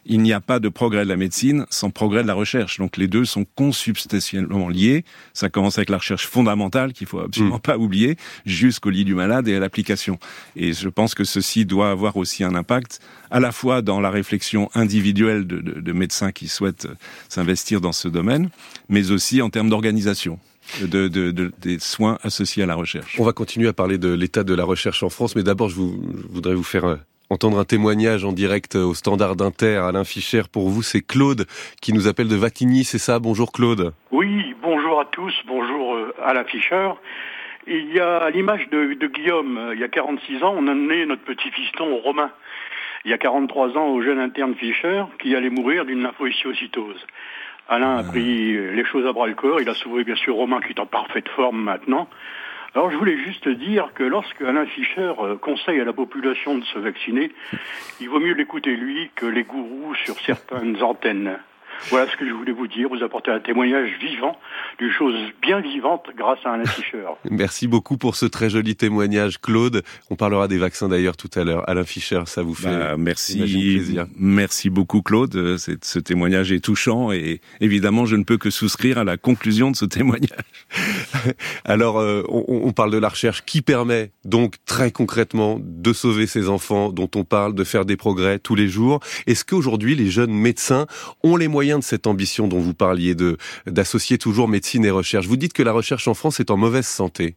il 0.04 0.20
n'y 0.20 0.32
a 0.32 0.40
pas 0.40 0.58
de 0.58 0.69
progrès 0.69 1.04
de 1.04 1.08
la 1.08 1.16
médecine 1.16 1.66
sans 1.70 1.90
progrès 1.90 2.22
de 2.22 2.28
la 2.28 2.34
recherche. 2.34 2.78
Donc 2.78 2.96
les 2.96 3.08
deux 3.08 3.25
sont 3.25 3.44
consubstantiellement 3.54 4.69
liés. 4.69 5.04
Ça 5.32 5.49
commence 5.49 5.78
avec 5.78 5.88
la 5.88 5.99
recherche 5.99 6.26
fondamentale 6.26 6.93
qu'il 6.93 7.06
faut 7.06 7.20
absolument 7.20 7.56
mm. 7.56 7.60
pas 7.60 7.78
oublier, 7.78 8.16
jusqu'au 8.44 8.90
lit 8.90 9.04
du 9.04 9.14
malade 9.14 9.49
et 9.49 9.56
à 9.56 9.60
l'application. 9.60 10.19
Et 10.56 10.72
je 10.72 10.88
pense 10.88 11.14
que 11.14 11.25
ceci 11.25 11.64
doit 11.64 11.90
avoir 11.90 12.16
aussi 12.16 12.44
un 12.44 12.54
impact 12.54 13.00
à 13.31 13.40
la 13.40 13.52
fois 13.52 13.82
dans 13.82 14.00
la 14.00 14.10
réflexion 14.10 14.70
individuelle 14.75 15.46
de, 15.46 15.60
de, 15.60 15.81
de 15.81 15.93
médecins 15.93 16.32
qui 16.32 16.49
souhaitent 16.49 16.88
s'investir 17.28 17.81
dans 17.81 17.93
ce 17.93 18.08
domaine, 18.08 18.50
mais 18.88 19.10
aussi 19.10 19.40
en 19.43 19.50
termes 19.50 19.70
d'organisation. 19.70 20.38
De, 20.81 21.08
de, 21.08 21.32
de, 21.32 21.52
des 21.60 21.81
soins 21.81 22.19
associés 22.22 22.62
à 22.62 22.66
la 22.66 22.76
recherche. 22.76 23.16
On 23.19 23.25
va 23.25 23.32
continuer 23.32 23.66
à 23.66 23.72
parler 23.72 23.99
de 23.99 24.10
l'état 24.10 24.44
de 24.44 24.54
la 24.54 24.62
recherche 24.62 25.02
en 25.02 25.10
France, 25.10 25.34
mais 25.34 25.43
d'abord, 25.43 25.69
je, 25.69 25.75
je 25.75 26.28
voudrais 26.32 26.54
vous 26.54 26.62
faire 26.62 26.84
euh, 26.84 26.96
entendre 27.32 27.58
un 27.58 27.64
témoignage 27.64 28.25
en 28.25 28.32
direct 28.32 28.75
au 28.75 28.93
standard 28.93 29.37
d'Inter. 29.37 29.76
Alain 29.76 30.05
Fischer, 30.05 30.43
pour 30.52 30.69
vous, 30.69 30.82
c'est 30.82 31.00
Claude 31.00 31.46
qui 31.81 31.94
nous 31.94 32.06
appelle 32.06 32.29
de 32.29 32.37
Vatigny, 32.37 32.84
c'est 32.84 32.99
ça? 32.99 33.19
Bonjour 33.19 33.52
Claude. 33.52 33.94
Oui, 34.11 34.55
bonjour 34.62 35.00
à 35.00 35.06
tous, 35.06 35.32
bonjour 35.46 35.94
euh, 35.94 36.14
Alain 36.23 36.44
Fischer. 36.44 36.90
Il 37.67 37.90
y 37.93 38.00
a, 38.00 38.19
à 38.19 38.31
l'image 38.31 38.69
de, 38.70 39.06
Guillaume, 39.06 39.56
euh, 39.56 39.75
il 39.75 39.81
y 39.81 39.84
a 39.84 39.88
46 39.88 40.43
ans, 40.43 40.55
on 40.58 40.69
a 40.69 40.75
donné 40.75 41.06
notre 41.06 41.23
petit 41.23 41.50
fiston 41.50 41.96
Romain. 41.96 42.31
Il 43.06 43.11
y 43.11 43.14
a 43.14 43.19
43 43.19 43.78
ans 43.78 43.88
au 43.88 44.02
jeune 44.02 44.19
interne 44.19 44.55
Fischer 44.55 45.05
qui 45.19 45.35
allait 45.35 45.50
mourir 45.50 45.87
d'une 45.87 46.02
lymphohistiocytose. 46.02 47.06
Alain 47.69 47.96
a 47.96 48.02
pris 48.02 48.52
les 48.52 48.85
choses 48.85 49.06
à 49.06 49.12
bras 49.12 49.26
le 49.26 49.35
corps, 49.35 49.61
il 49.61 49.69
a 49.69 49.75
sauvé 49.75 50.05
bien 50.05 50.17
sûr 50.17 50.35
Romain 50.35 50.61
qui 50.61 50.75
est 50.75 50.81
en 50.81 50.87
parfaite 50.87 51.28
forme 51.31 51.62
maintenant. 51.62 52.08
Alors 52.75 52.91
je 52.91 52.97
voulais 52.97 53.19
juste 53.19 53.49
dire 53.49 53.91
que 53.95 54.03
lorsque 54.03 54.41
Alain 54.41 54.65
Fischer 54.65 55.13
euh, 55.19 55.37
conseille 55.37 55.79
à 55.81 55.85
la 55.85 55.93
population 55.93 56.57
de 56.57 56.65
se 56.65 56.79
vacciner, 56.79 57.31
il 58.01 58.09
vaut 58.09 58.19
mieux 58.19 58.33
l'écouter 58.33 58.77
lui 58.77 59.11
que 59.15 59.27
les 59.27 59.43
gourous 59.43 59.95
sur 59.97 60.19
certaines 60.21 60.83
antennes. 60.83 61.39
Voilà 61.90 62.11
ce 62.11 62.17
que 62.17 62.26
je 62.26 62.32
voulais 62.32 62.52
vous 62.52 62.67
dire, 62.67 62.88
vous 62.88 63.02
apporter 63.02 63.31
un 63.31 63.40
témoignage 63.40 63.90
vivant 64.00 64.38
d'une 64.79 64.90
chose 64.90 65.14
bien 65.40 65.61
vivante 65.61 66.06
grâce 66.17 66.38
à 66.44 66.50
un 66.50 66.61
afficheur. 66.61 67.17
Merci 67.31 67.69
beaucoup 67.69 67.96
pour 67.96 68.17
ce 68.17 68.26
très 68.26 68.50
joli 68.50 68.76
témoignage, 68.76 69.40
Claude. 69.40 69.82
On 70.11 70.17
parlera 70.17 70.49
des 70.49 70.58
vaccins 70.58 70.88
d'ailleurs 70.88 71.17
tout 71.17 71.31
à 71.34 71.44
l'heure. 71.44 71.69
Alain 71.69 71.84
Fischer, 71.84 72.23
ça 72.26 72.43
vous 72.43 72.55
fait 72.55 72.69
bah, 72.69 72.96
merci, 72.96 73.38
plaisir. 73.38 74.06
Merci 74.17 74.70
beaucoup, 74.70 75.02
Claude. 75.02 75.56
Ce 75.58 75.99
témoignage 75.99 76.52
est 76.52 76.61
touchant 76.61 77.12
et 77.12 77.40
évidemment, 77.61 78.06
je 78.06 78.17
ne 78.17 78.25
peux 78.25 78.38
que 78.38 78.50
souscrire 78.50 78.99
à 78.99 79.05
la 79.05 79.17
conclusion 79.17 79.70
de 79.70 79.76
ce 79.76 79.85
témoignage. 79.85 80.31
Alors, 81.64 81.99
euh, 81.99 82.23
on, 82.28 82.62
on 82.64 82.73
parle 82.73 82.90
de 82.90 82.99
la 82.99 83.08
recherche 83.08 83.44
qui 83.44 83.62
permet 83.62 84.11
donc 84.25 84.56
très 84.64 84.90
concrètement 84.90 85.58
de 85.61 85.93
sauver 85.93 86.26
ces 86.26 86.49
enfants 86.49 86.90
dont 86.90 87.11
on 87.14 87.25
parle, 87.25 87.55
de 87.55 87.64
faire 87.64 87.85
des 87.85 87.96
progrès 87.96 88.38
tous 88.38 88.55
les 88.55 88.69
jours. 88.69 89.00
Est-ce 89.26 89.44
qu'aujourd'hui, 89.44 89.94
les 89.94 90.11
jeunes 90.11 90.32
médecins 90.32 90.87
ont 91.23 91.37
les 91.37 91.49
moyens 91.49 91.72
de 91.79 91.85
cette 91.85 92.07
ambition 92.07 92.49
dont 92.49 92.61
vous 92.61 92.75
parliez, 92.75 93.15
de 93.15 93.37
d'associer 93.67 94.19
toujours 94.19 94.49
médecine 94.49 94.85
et 94.85 94.91
recherche. 94.91 95.27
Vous 95.27 95.37
dites 95.37 95.53
que 95.53 95.63
la 95.63 95.73
recherche 95.73 96.09
en 96.09 96.15
France 96.15 96.41
est 96.41 96.51
en 96.51 96.57
mauvaise 96.57 96.87
santé. 96.87 97.37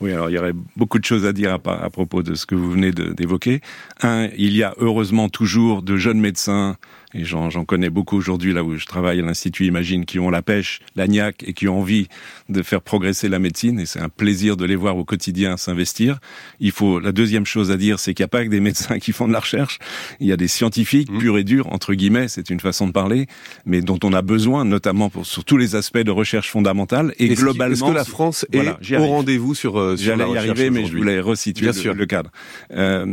Oui, 0.00 0.12
alors 0.12 0.28
il 0.28 0.34
y 0.34 0.38
aurait 0.38 0.52
beaucoup 0.76 0.98
de 0.98 1.04
choses 1.04 1.24
à 1.24 1.32
dire 1.32 1.54
à, 1.54 1.84
à 1.84 1.90
propos 1.90 2.22
de 2.22 2.34
ce 2.34 2.44
que 2.44 2.54
vous 2.54 2.70
venez 2.70 2.92
d'évoquer. 2.92 3.62
Un, 4.02 4.28
il 4.36 4.54
y 4.54 4.62
a 4.62 4.74
heureusement 4.78 5.30
toujours 5.30 5.80
de 5.82 5.96
jeunes 5.96 6.20
médecins 6.20 6.76
et 7.14 7.24
j'en 7.24 7.64
connais 7.64 7.90
beaucoup 7.90 8.16
aujourd'hui 8.16 8.52
là 8.52 8.64
où 8.64 8.76
je 8.76 8.86
travaille 8.86 9.20
à 9.20 9.22
l'Institut 9.22 9.66
Imagine, 9.66 10.04
qui 10.04 10.18
ont 10.18 10.30
la 10.30 10.42
pêche, 10.42 10.80
la 10.96 11.06
niaque 11.06 11.44
et 11.46 11.52
qui 11.52 11.68
ont 11.68 11.80
envie 11.80 12.08
de 12.48 12.62
faire 12.62 12.82
progresser 12.82 13.28
la 13.28 13.38
médecine. 13.38 13.80
Et 13.80 13.86
c'est 13.86 14.00
un 14.00 14.08
plaisir 14.08 14.56
de 14.56 14.64
les 14.64 14.76
voir 14.76 14.96
au 14.96 15.04
quotidien 15.04 15.56
s'investir. 15.56 16.18
Il 16.60 16.72
faut 16.72 17.00
la 17.00 17.12
deuxième 17.12 17.46
chose 17.46 17.70
à 17.70 17.76
dire, 17.76 17.98
c'est 17.98 18.14
qu'il 18.14 18.22
n'y 18.22 18.26
a 18.26 18.28
pas 18.28 18.44
que 18.44 18.50
des 18.50 18.60
médecins 18.60 18.98
qui 19.00 19.12
font 19.12 19.28
de 19.28 19.32
la 19.32 19.40
recherche. 19.40 19.78
Il 20.20 20.26
y 20.26 20.32
a 20.32 20.36
des 20.36 20.48
scientifiques 20.48 21.10
mmh. 21.10 21.18
purs 21.18 21.38
et 21.38 21.44
durs 21.44 21.72
entre 21.72 21.94
guillemets, 21.94 22.28
c'est 22.28 22.50
une 22.50 22.60
façon 22.60 22.86
de 22.86 22.92
parler, 22.92 23.26
mais 23.64 23.80
dont 23.80 23.98
on 24.02 24.12
a 24.12 24.22
besoin, 24.22 24.64
notamment 24.64 25.10
pour 25.10 25.26
sur 25.26 25.44
tous 25.44 25.56
les 25.56 25.74
aspects 25.74 25.98
de 25.98 26.10
recherche 26.10 26.50
fondamentale 26.50 27.14
et 27.18 27.28
globalement. 27.28 27.74
Est-ce 27.74 27.84
que 27.84 27.96
la 27.96 28.04
France 28.04 28.46
est 28.52 28.96
au 28.96 29.06
rendez-vous 29.06 29.54
sur, 29.54 29.78
euh, 29.78 29.96
sur 29.96 30.06
J'allais 30.06 30.30
y 30.30 30.38
arriver, 30.38 30.70
mais 30.70 30.86
je 30.86 30.96
voulais 30.96 31.20
resituer 31.20 31.70
le, 31.72 31.92
le, 31.92 32.06
cadre. 32.06 32.30
Euh, 32.72 33.06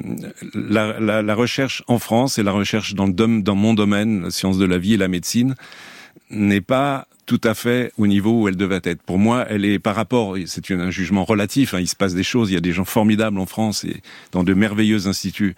la, 0.53 0.99
la, 0.99 1.21
la, 1.21 1.35
recherche 1.35 1.83
en 1.87 1.99
France 1.99 2.37
et 2.37 2.43
la 2.43 2.51
recherche 2.51 2.95
dans, 2.95 3.05
le 3.05 3.41
dans 3.41 3.55
mon 3.55 3.73
domaine 3.83 4.23
la 4.23 4.31
science 4.31 4.57
de 4.57 4.65
la 4.65 4.77
vie 4.77 4.93
et 4.93 4.97
la 4.97 5.07
médecine, 5.07 5.55
n'est 6.29 6.61
pas 6.61 7.07
tout 7.25 7.41
à 7.43 7.53
fait 7.53 7.93
au 7.97 8.07
niveau 8.07 8.41
où 8.41 8.47
elle 8.47 8.57
devait 8.57 8.81
être. 8.83 9.01
Pour 9.01 9.17
moi, 9.17 9.45
elle 9.49 9.65
est 9.65 9.79
par 9.79 9.95
rapport, 9.95 10.35
c'est 10.45 10.71
un 10.71 10.91
jugement 10.91 11.23
relatif, 11.23 11.73
hein, 11.73 11.79
il 11.79 11.87
se 11.87 11.95
passe 11.95 12.13
des 12.13 12.23
choses, 12.23 12.49
il 12.49 12.53
y 12.53 12.57
a 12.57 12.61
des 12.61 12.73
gens 12.73 12.85
formidables 12.85 13.39
en 13.39 13.45
France 13.45 13.85
et 13.85 14.01
dans 14.31 14.43
de 14.43 14.53
merveilleux 14.53 15.07
instituts. 15.07 15.55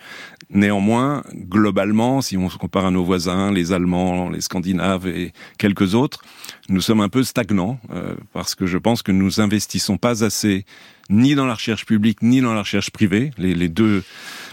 Néanmoins, 0.51 1.23
globalement, 1.33 2.21
si 2.21 2.37
on 2.37 2.49
se 2.49 2.57
compare 2.57 2.85
à 2.85 2.91
nos 2.91 3.03
voisins, 3.03 3.51
les 3.51 3.71
Allemands, 3.71 4.29
les 4.29 4.41
Scandinaves 4.41 5.07
et 5.07 5.33
quelques 5.57 5.95
autres, 5.95 6.21
nous 6.69 6.81
sommes 6.81 7.01
un 7.01 7.09
peu 7.09 7.23
stagnants 7.23 7.79
euh, 7.91 8.13
parce 8.31 8.53
que 8.53 8.67
je 8.67 8.77
pense 8.77 9.01
que 9.01 9.11
nous 9.11 9.41
investissons 9.41 9.97
pas 9.97 10.23
assez 10.23 10.65
ni 11.09 11.35
dans 11.35 11.45
la 11.45 11.55
recherche 11.55 11.85
publique 11.85 12.21
ni 12.21 12.41
dans 12.41 12.53
la 12.53 12.61
recherche 12.61 12.91
privée. 12.91 13.31
Les 13.37 13.69
deux 13.69 14.03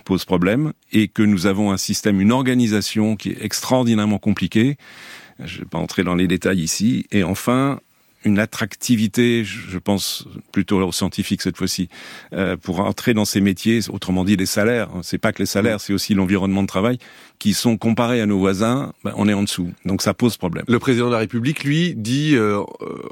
pose 0.03 0.25
problème 0.25 0.73
et 0.93 1.09
que 1.09 1.23
nous 1.23 1.47
avons 1.47 1.71
un 1.71 1.77
système, 1.77 2.21
une 2.21 2.33
organisation 2.33 3.17
qui 3.17 3.31
est 3.31 3.45
extraordinairement 3.45 4.19
compliquée. 4.19 4.77
Je 5.39 5.57
ne 5.57 5.63
vais 5.63 5.69
pas 5.69 5.79
entrer 5.79 6.05
dans 6.05 6.15
les 6.15 6.29
détails 6.29 6.61
ici. 6.61 7.07
Et 7.11 7.25
enfin, 7.25 7.81
une 8.25 8.39
attractivité, 8.39 9.45
je 9.45 9.79
pense 9.79 10.27
plutôt 10.53 10.81
aux 10.81 10.93
scientifiques 10.93 11.43
cette 11.43 11.57
fois-ci, 11.57 11.89
euh, 12.33 12.57
pour 12.57 12.81
entrer 12.81 13.15
dans 13.15 13.25
ces 13.25 13.41
métiers, 13.41 13.81
autrement 13.91 14.25
dit 14.25 14.37
les 14.37 14.47
salaires. 14.47 14.89
C'est 15.03 15.19
pas 15.19 15.33
que 15.33 15.41
les 15.41 15.47
salaires, 15.47 15.81
c'est 15.81 15.93
aussi 15.93 16.15
l'environnement 16.15 16.63
de 16.63 16.69
travail 16.69 16.99
qui 17.39 17.55
sont 17.55 17.77
comparés 17.77 18.21
à 18.21 18.27
nos 18.27 18.39
voisins, 18.39 18.93
ben, 19.03 19.13
on 19.17 19.29
est 19.29 19.33
en 19.33 19.43
dessous. 19.43 19.73
Donc 19.85 20.03
ça 20.03 20.15
pose 20.15 20.37
problème. 20.37 20.65
Le 20.69 20.79
président 20.79 21.07
de 21.07 21.13
la 21.13 21.19
République, 21.19 21.65
lui, 21.65 21.95
dit, 21.97 22.37
euh, 22.37 22.63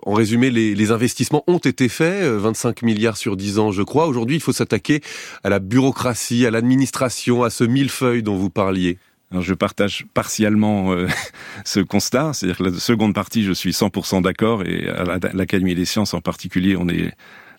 en 0.04 0.12
résumé, 0.12 0.50
les, 0.50 0.74
les, 0.76 0.90
investissements 0.92 1.42
ont 1.48 1.58
été 1.58 1.88
faits, 1.88 2.22
25 2.24 2.82
euh, 2.82 2.86
milliards 2.86 3.16
sur 3.16 3.36
10 3.36 3.58
ans, 3.58 3.72
je 3.72 3.82
crois. 3.82 4.06
Aujourd'hui, 4.06 4.36
il 4.36 4.40
faut 4.40 4.52
s'attaquer 4.52 5.00
à 5.42 5.48
la 5.48 5.58
bureaucratie, 5.58 6.46
à 6.46 6.52
l'administration, 6.52 7.42
à 7.42 7.50
ce 7.50 7.64
millefeuille 7.64 8.22
dont 8.22 8.36
vous 8.36 8.50
parliez. 8.50 8.98
Je 9.38 9.54
partage 9.54 10.06
partiellement 10.12 10.92
euh, 10.92 11.06
ce 11.64 11.80
constat, 11.80 12.32
c'est-à-dire 12.32 12.58
que 12.58 12.64
la 12.64 12.72
seconde 12.72 13.14
partie, 13.14 13.44
je 13.44 13.52
suis 13.52 13.70
100% 13.70 14.22
d'accord, 14.22 14.64
et 14.64 14.88
à 14.88 15.04
l'Académie 15.32 15.74
des 15.74 15.84
sciences 15.84 16.14
en 16.14 16.20
particulier, 16.20 16.76
on 16.76 16.88
est 16.88 17.12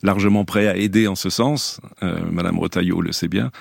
largement 0.03 0.45
prêt 0.45 0.67
à 0.67 0.75
aider 0.75 1.07
en 1.07 1.15
ce 1.15 1.29
sens. 1.29 1.79
Euh, 2.03 2.19
Madame 2.31 2.59
Rotaillot 2.59 3.01
le 3.01 3.11
sait 3.11 3.27
bien. 3.27 3.51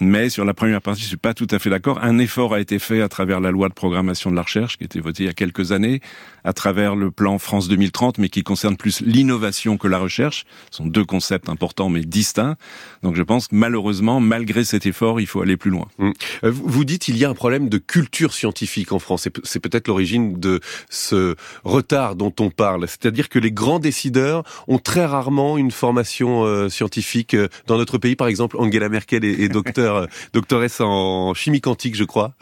Mais 0.00 0.28
sur 0.28 0.44
la 0.44 0.54
première 0.54 0.80
partie, 0.80 1.02
je 1.02 1.08
suis 1.08 1.16
pas 1.16 1.34
tout 1.34 1.46
à 1.50 1.58
fait 1.58 1.70
d'accord. 1.70 1.98
Un 2.02 2.18
effort 2.18 2.54
a 2.54 2.60
été 2.60 2.78
fait 2.78 3.02
à 3.02 3.08
travers 3.08 3.40
la 3.40 3.50
loi 3.50 3.68
de 3.68 3.74
programmation 3.74 4.30
de 4.30 4.36
la 4.36 4.42
recherche 4.42 4.76
qui 4.76 4.84
a 4.84 4.86
été 4.86 5.00
votée 5.00 5.24
il 5.24 5.26
y 5.26 5.30
a 5.30 5.34
quelques 5.34 5.72
années, 5.72 6.00
à 6.44 6.52
travers 6.52 6.94
le 6.94 7.10
plan 7.10 7.38
France 7.38 7.68
2030, 7.68 8.18
mais 8.18 8.28
qui 8.28 8.42
concerne 8.42 8.76
plus 8.76 9.00
l'innovation 9.00 9.76
que 9.76 9.88
la 9.88 9.98
recherche. 9.98 10.44
Ce 10.70 10.78
sont 10.78 10.86
deux 10.86 11.04
concepts 11.04 11.48
importants 11.48 11.88
mais 11.88 12.02
distincts. 12.02 12.56
Donc 13.02 13.16
je 13.16 13.22
pense 13.22 13.48
que 13.48 13.54
malheureusement, 13.54 14.20
malgré 14.20 14.64
cet 14.64 14.86
effort, 14.86 15.20
il 15.20 15.26
faut 15.26 15.42
aller 15.42 15.56
plus 15.56 15.70
loin. 15.70 15.88
Hum. 15.98 16.12
Euh, 16.44 16.52
vous 16.52 16.84
dites 16.84 17.08
il 17.08 17.16
y 17.16 17.24
a 17.24 17.30
un 17.30 17.34
problème 17.34 17.68
de 17.68 17.78
culture 17.78 18.32
scientifique 18.32 18.92
en 18.92 18.98
France. 18.98 19.28
C'est 19.44 19.60
peut-être 19.60 19.88
l'origine 19.88 20.38
de 20.38 20.60
ce 20.90 21.34
retard 21.64 22.14
dont 22.14 22.34
on 22.40 22.50
parle. 22.50 22.86
C'est-à-dire 22.86 23.28
que 23.28 23.38
les 23.38 23.52
grands 23.52 23.78
décideurs 23.78 24.44
ont 24.68 24.78
très 24.78 25.04
rarement 25.04 25.58
une 25.58 25.67
formation 25.70 26.44
euh, 26.44 26.68
scientifique. 26.68 27.34
Euh, 27.34 27.48
dans 27.66 27.76
notre 27.76 27.98
pays, 27.98 28.16
par 28.16 28.28
exemple, 28.28 28.56
Angela 28.58 28.88
Merkel 28.88 29.24
est, 29.24 29.48
docteur, 29.48 30.06
doctoresse 30.32 30.80
en 30.80 31.34
chimie 31.34 31.60
quantique, 31.60 31.94
je 31.94 32.04
crois. 32.04 32.32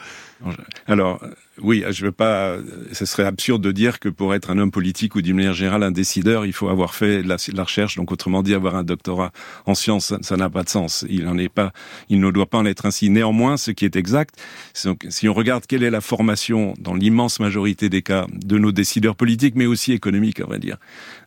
Alors, 0.86 1.20
oui, 1.62 1.84
je 1.90 2.04
veux 2.04 2.12
pas. 2.12 2.56
Ce 2.92 3.06
serait 3.06 3.24
absurde 3.24 3.62
de 3.62 3.72
dire 3.72 3.98
que 3.98 4.08
pour 4.08 4.34
être 4.34 4.50
un 4.50 4.58
homme 4.58 4.70
politique 4.70 5.14
ou 5.14 5.22
d'une 5.22 5.36
manière 5.36 5.54
générale 5.54 5.82
un 5.82 5.90
décideur, 5.90 6.44
il 6.44 6.52
faut 6.52 6.68
avoir 6.68 6.94
fait 6.94 7.22
la, 7.22 7.36
recherche. 7.62 7.96
Donc, 7.96 8.12
autrement 8.12 8.42
dit, 8.42 8.54
avoir 8.54 8.76
un 8.76 8.84
doctorat 8.84 9.32
en 9.64 9.74
sciences, 9.74 10.14
ça 10.20 10.36
n'a 10.36 10.50
pas 10.50 10.62
de 10.62 10.68
sens. 10.68 11.06
Il 11.08 11.24
n'en 11.24 11.38
est 11.38 11.48
pas. 11.48 11.72
Il 12.08 12.20
ne 12.20 12.30
doit 12.30 12.46
pas 12.46 12.58
en 12.58 12.66
être 12.66 12.86
ainsi. 12.86 13.08
Néanmoins, 13.08 13.56
ce 13.56 13.70
qui 13.70 13.84
est 13.84 13.96
exact, 13.96 14.36
si 14.74 15.28
on 15.28 15.34
regarde 15.34 15.66
quelle 15.66 15.82
est 15.82 15.90
la 15.90 16.00
formation 16.00 16.74
dans 16.78 16.94
l'immense 16.94 17.40
majorité 17.40 17.88
des 17.88 18.02
cas 18.02 18.26
de 18.32 18.58
nos 18.58 18.72
décideurs 18.72 19.16
politiques, 19.16 19.54
mais 19.56 19.66
aussi 19.66 19.92
économiques, 19.92 20.42
on 20.44 20.50
va 20.50 20.58
dire, 20.58 20.76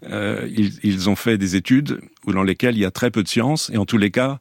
euh, 0.09 0.48
ils, 0.55 0.74
ils 0.83 1.09
ont 1.09 1.15
fait 1.15 1.38
des 1.38 1.55
études 1.55 2.01
dans 2.27 2.43
lesquelles 2.43 2.75
il 2.75 2.81
y 2.81 2.86
a 2.86 2.91
très 2.91 3.09
peu 3.12 3.24
de 3.24 3.27
sciences 3.27 3.71
et 3.74 3.77
en 3.77 3.86
tous 3.86 3.98
les 3.98 4.12
cas 4.12 4.39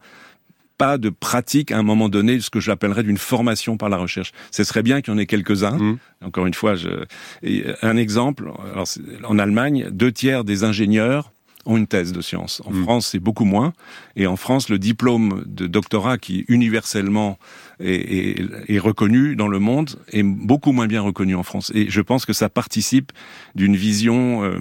pas 0.79 0.97
de 0.97 1.11
pratique 1.11 1.73
à 1.73 1.79
un 1.79 1.83
moment 1.83 2.09
donné, 2.09 2.41
ce 2.41 2.51
que 2.51 2.61
j'appellerais 2.61 3.03
d'une 3.03 3.19
formation 3.19 3.77
par 3.77 3.89
la 3.89 3.97
recherche. 3.97 4.33
Ce 4.51 4.65
serait 4.65 4.83
bien 4.83 5.03
qu'il 5.03 5.13
y 5.13 5.17
en 5.17 5.19
ait 5.19 5.27
quelques-uns. 5.27 5.77
Mmh. 5.77 5.99
Encore 6.25 6.47
une 6.47 6.55
fois, 6.55 6.77
je... 6.77 6.89
un 7.83 7.97
exemple, 7.97 8.51
alors, 8.73 8.87
en 9.25 9.39
Allemagne, 9.39 9.89
deux 9.91 10.13
tiers 10.13 10.45
des 10.45 10.65
ingénieurs 10.65 11.33
ont 11.67 11.77
une 11.77 11.89
thèse 11.89 12.13
de 12.13 12.23
science. 12.23 12.63
En 12.65 12.71
mmh. 12.71 12.83
France, 12.85 13.07
c'est 13.09 13.19
beaucoup 13.19 13.45
moins. 13.45 13.75
Et 14.17 14.27
en 14.27 14.37
France, 14.37 14.71
le 14.71 14.79
diplôme 14.79 15.43
de 15.47 15.67
doctorat 15.67 16.17
qui 16.17 16.45
universellement 16.49 17.39
est, 17.81 18.39
est, 18.39 18.75
est, 18.75 18.79
reconnu 18.79 19.37
dans 19.37 19.49
le 19.49 19.59
monde 19.59 19.97
est 20.13 20.23
beaucoup 20.23 20.73
moins 20.73 20.87
bien 20.87 21.03
reconnu 21.03 21.35
en 21.35 21.43
France. 21.43 21.71
Et 21.75 21.91
je 21.91 22.01
pense 22.01 22.25
que 22.25 22.33
ça 22.33 22.49
participe 22.49 23.13
d'une 23.55 23.77
vision 23.77 24.45
euh, 24.45 24.59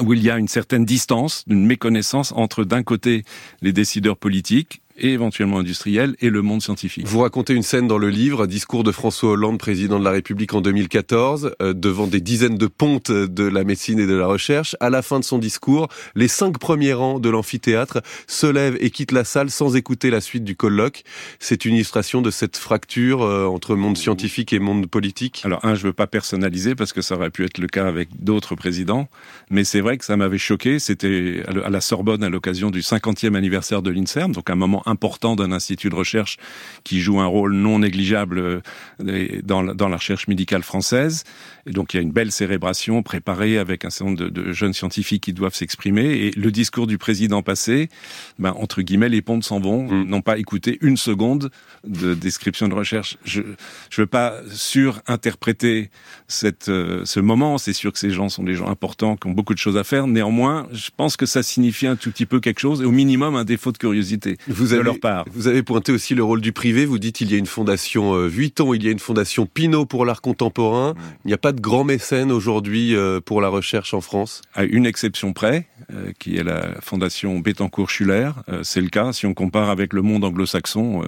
où 0.00 0.12
il 0.12 0.22
y 0.22 0.30
a 0.30 0.38
une 0.38 0.48
certaine 0.48 0.84
distance, 0.84 1.44
une 1.48 1.64
méconnaissance 1.64 2.32
entre 2.32 2.64
d'un 2.64 2.82
côté 2.82 3.24
les 3.62 3.72
décideurs 3.72 4.16
politiques 4.16 4.82
et 4.96 5.12
éventuellement 5.12 5.58
industriel, 5.58 6.14
et 6.20 6.30
le 6.30 6.42
monde 6.42 6.62
scientifique. 6.62 7.06
Vous 7.06 7.20
racontez 7.20 7.54
une 7.54 7.62
scène 7.62 7.88
dans 7.88 7.98
le 7.98 8.10
livre, 8.10 8.46
discours 8.46 8.84
de 8.84 8.92
François 8.92 9.30
Hollande, 9.30 9.58
président 9.58 9.98
de 9.98 10.04
la 10.04 10.10
République 10.10 10.54
en 10.54 10.60
2014, 10.60 11.54
euh, 11.60 11.72
devant 11.72 12.06
des 12.06 12.20
dizaines 12.20 12.56
de 12.56 12.66
pontes 12.66 13.10
de 13.10 13.44
la 13.44 13.64
médecine 13.64 13.98
et 13.98 14.06
de 14.06 14.14
la 14.14 14.26
recherche. 14.26 14.76
À 14.80 14.90
la 14.90 15.02
fin 15.02 15.18
de 15.18 15.24
son 15.24 15.38
discours, 15.38 15.88
les 16.14 16.28
cinq 16.28 16.58
premiers 16.58 16.92
rangs 16.92 17.18
de 17.18 17.28
l'amphithéâtre 17.28 18.02
se 18.26 18.46
lèvent 18.46 18.76
et 18.80 18.90
quittent 18.90 19.12
la 19.12 19.24
salle 19.24 19.50
sans 19.50 19.74
écouter 19.74 20.10
la 20.10 20.20
suite 20.20 20.44
du 20.44 20.54
colloque. 20.54 21.02
C'est 21.40 21.64
une 21.64 21.74
illustration 21.74 22.22
de 22.22 22.30
cette 22.30 22.56
fracture 22.56 23.22
euh, 23.22 23.46
entre 23.46 23.74
monde 23.74 23.96
scientifique 23.96 24.52
et 24.52 24.60
monde 24.60 24.86
politique. 24.86 25.42
Alors, 25.44 25.64
un, 25.64 25.74
je 25.74 25.82
veux 25.82 25.92
pas 25.92 26.06
personnaliser 26.06 26.74
parce 26.76 26.92
que 26.92 27.02
ça 27.02 27.16
aurait 27.16 27.30
pu 27.30 27.44
être 27.44 27.58
le 27.58 27.66
cas 27.66 27.86
avec 27.86 28.08
d'autres 28.22 28.54
présidents, 28.54 29.08
mais 29.50 29.64
c'est 29.64 29.80
vrai 29.80 29.98
que 29.98 30.04
ça 30.04 30.16
m'avait 30.16 30.38
choqué. 30.38 30.78
C'était 30.78 31.42
à 31.64 31.70
la 31.70 31.80
Sorbonne 31.80 32.22
à 32.22 32.28
l'occasion 32.28 32.70
du 32.70 32.80
50e 32.80 33.34
anniversaire 33.34 33.82
de 33.82 33.90
l'INSERM, 33.90 34.32
donc 34.32 34.50
un 34.50 34.54
moment 34.54 34.83
important 34.86 35.36
d'un 35.36 35.52
institut 35.52 35.88
de 35.90 35.94
recherche 35.94 36.38
qui 36.84 37.00
joue 37.00 37.20
un 37.20 37.26
rôle 37.26 37.54
non 37.54 37.80
négligeable 37.80 38.38
euh, 38.38 39.40
dans, 39.42 39.62
la 39.62 39.96
recherche 39.96 40.28
médicale 40.28 40.62
française. 40.62 41.24
Et 41.66 41.72
donc 41.72 41.94
il 41.94 41.96
y 41.96 42.00
a 42.00 42.02
une 42.02 42.12
belle 42.12 42.32
cérébration 42.32 43.02
préparée 43.02 43.58
avec 43.58 43.84
un 43.84 43.90
certain 43.90 44.12
nombre 44.12 44.28
de, 44.28 44.52
jeunes 44.52 44.74
scientifiques 44.74 45.24
qui 45.24 45.32
doivent 45.32 45.54
s'exprimer. 45.54 46.04
Et 46.04 46.30
le 46.32 46.50
discours 46.50 46.86
du 46.86 46.98
président 46.98 47.42
passé, 47.42 47.88
ben, 48.38 48.54
entre 48.58 48.82
guillemets, 48.82 49.08
les 49.08 49.22
pontes 49.22 49.44
s'en 49.44 49.60
vont, 49.60 49.84
mm. 49.84 50.08
n'ont 50.08 50.22
pas 50.22 50.38
écouté 50.38 50.78
une 50.80 50.96
seconde 50.96 51.50
de 51.86 52.14
description 52.14 52.68
de 52.68 52.74
recherche. 52.74 53.16
Je 53.24 53.40
ne 53.40 53.46
veux 53.96 54.06
pas 54.06 54.34
surinterpréter 54.50 55.90
cette, 56.28 56.68
euh, 56.68 57.04
ce 57.04 57.20
moment. 57.20 57.58
C'est 57.58 57.72
sûr 57.72 57.92
que 57.92 57.98
ces 57.98 58.10
gens 58.10 58.28
sont 58.28 58.42
des 58.42 58.54
gens 58.54 58.68
importants, 58.68 59.16
qui 59.16 59.26
ont 59.26 59.32
beaucoup 59.32 59.54
de 59.54 59.58
choses 59.58 59.76
à 59.76 59.84
faire. 59.84 60.06
Néanmoins, 60.06 60.66
je 60.72 60.90
pense 60.96 61.16
que 61.16 61.26
ça 61.26 61.42
signifie 61.42 61.86
un 61.86 61.96
tout 61.96 62.10
petit 62.10 62.26
peu 62.26 62.40
quelque 62.40 62.60
chose, 62.60 62.82
et 62.82 62.84
au 62.84 62.92
minimum 62.92 63.36
un 63.36 63.44
défaut 63.44 63.72
de 63.72 63.78
curiosité. 63.78 64.36
Vous 64.48 64.73
avez 64.80 65.22
vous 65.32 65.48
avez 65.48 65.62
pointé 65.62 65.92
aussi 65.92 66.14
le 66.14 66.22
rôle 66.24 66.40
du 66.40 66.52
privé. 66.52 66.84
Vous 66.84 66.98
dites 66.98 67.20
il 67.20 67.30
y 67.30 67.34
a 67.34 67.38
une 67.38 67.46
fondation 67.46 68.14
euh, 68.14 68.26
Vuitton, 68.26 68.74
il 68.74 68.84
y 68.84 68.88
a 68.88 68.90
une 68.90 68.98
fondation 68.98 69.46
Pinot 69.46 69.86
pour 69.86 70.04
l'art 70.04 70.20
contemporain. 70.20 70.94
Il 71.24 71.28
n'y 71.28 71.34
a 71.34 71.38
pas 71.38 71.52
de 71.52 71.60
grand 71.60 71.84
mécène 71.84 72.32
aujourd'hui 72.32 72.94
euh, 72.94 73.20
pour 73.20 73.40
la 73.40 73.48
recherche 73.48 73.94
en 73.94 74.00
France? 74.00 74.42
À 74.54 74.64
une 74.64 74.86
exception 74.86 75.32
près, 75.32 75.66
euh, 75.92 76.12
qui 76.18 76.36
est 76.36 76.44
la 76.44 76.80
fondation 76.80 77.38
Bettencourt-Schuller. 77.38 78.30
C'est 78.62 78.80
le 78.80 78.88
cas 78.88 79.12
si 79.12 79.26
on 79.26 79.34
compare 79.34 79.70
avec 79.70 79.92
le 79.92 80.02
monde 80.02 80.24
anglo-saxon. 80.24 81.04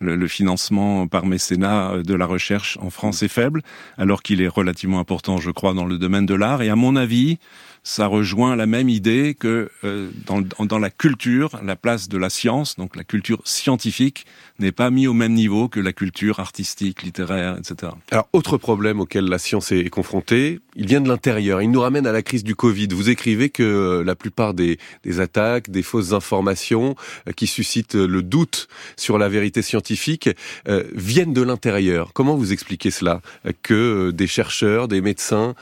Le, 0.00 0.16
le, 0.16 0.28
financement 0.28 1.06
par 1.06 1.24
mécénat 1.24 2.02
de 2.04 2.14
la 2.14 2.26
recherche 2.26 2.78
en 2.80 2.90
France 2.90 3.22
est 3.22 3.28
faible, 3.28 3.62
alors 3.96 4.22
qu'il 4.22 4.42
est 4.42 4.48
relativement 4.48 4.98
important, 4.98 5.38
je 5.38 5.50
crois, 5.50 5.72
dans 5.72 5.86
le 5.86 5.98
domaine 5.98 6.26
de 6.26 6.34
l'art. 6.34 6.62
Et 6.62 6.68
à 6.68 6.76
mon 6.76 6.96
avis, 6.96 7.38
ça 7.84 8.06
rejoint 8.06 8.56
la 8.56 8.64
même 8.66 8.88
idée 8.88 9.36
que 9.38 9.70
euh, 9.84 10.10
dans, 10.26 10.40
dans, 10.40 10.78
la 10.78 10.88
culture, 10.88 11.60
la 11.62 11.76
place 11.76 12.08
de 12.08 12.16
la 12.16 12.30
science, 12.30 12.76
donc 12.76 12.96
la 12.96 13.04
culture 13.04 13.42
scientifique, 13.44 14.24
n'est 14.58 14.72
pas 14.72 14.90
mise 14.90 15.08
au 15.08 15.12
même 15.12 15.34
niveau 15.34 15.68
que 15.68 15.80
la 15.80 15.92
culture 15.92 16.40
artistique, 16.40 17.02
littéraire, 17.02 17.58
etc. 17.58 17.92
Alors, 18.10 18.26
autre 18.32 18.56
problème 18.56 19.00
auquel 19.00 19.26
la 19.26 19.38
science 19.38 19.70
est 19.70 19.90
confrontée, 19.90 20.60
il 20.76 20.86
vient 20.86 21.02
de 21.02 21.08
l'intérieur. 21.08 21.60
Il 21.60 21.70
nous 21.70 21.80
ramène 21.80 22.06
à 22.06 22.12
la 22.12 22.22
crise 22.22 22.42
du 22.42 22.56
Covid. 22.56 22.88
Vous 22.92 23.10
écrivez 23.10 23.50
que 23.50 23.62
euh, 23.62 24.02
la 24.02 24.14
plupart 24.14 24.54
des, 24.54 24.78
des 25.02 25.20
attaques, 25.20 25.68
des 25.70 25.82
fausses 25.82 26.12
informations 26.12 26.96
euh, 27.28 27.32
qui 27.32 27.46
suscitent 27.46 27.96
le 27.96 28.22
doute 28.22 28.68
sur 28.96 29.18
la 29.18 29.28
vérité 29.28 29.60
scientifique 29.60 30.30
viennent 30.94 31.34
de 31.34 31.42
l'intérieur. 31.42 32.12
Comment 32.14 32.36
vous 32.36 32.52
expliquez 32.52 32.90
cela 32.90 33.20
Que 33.62 34.10
des 34.10 34.26
chercheurs, 34.26 34.88
des 34.88 35.00
médecins 35.00 35.54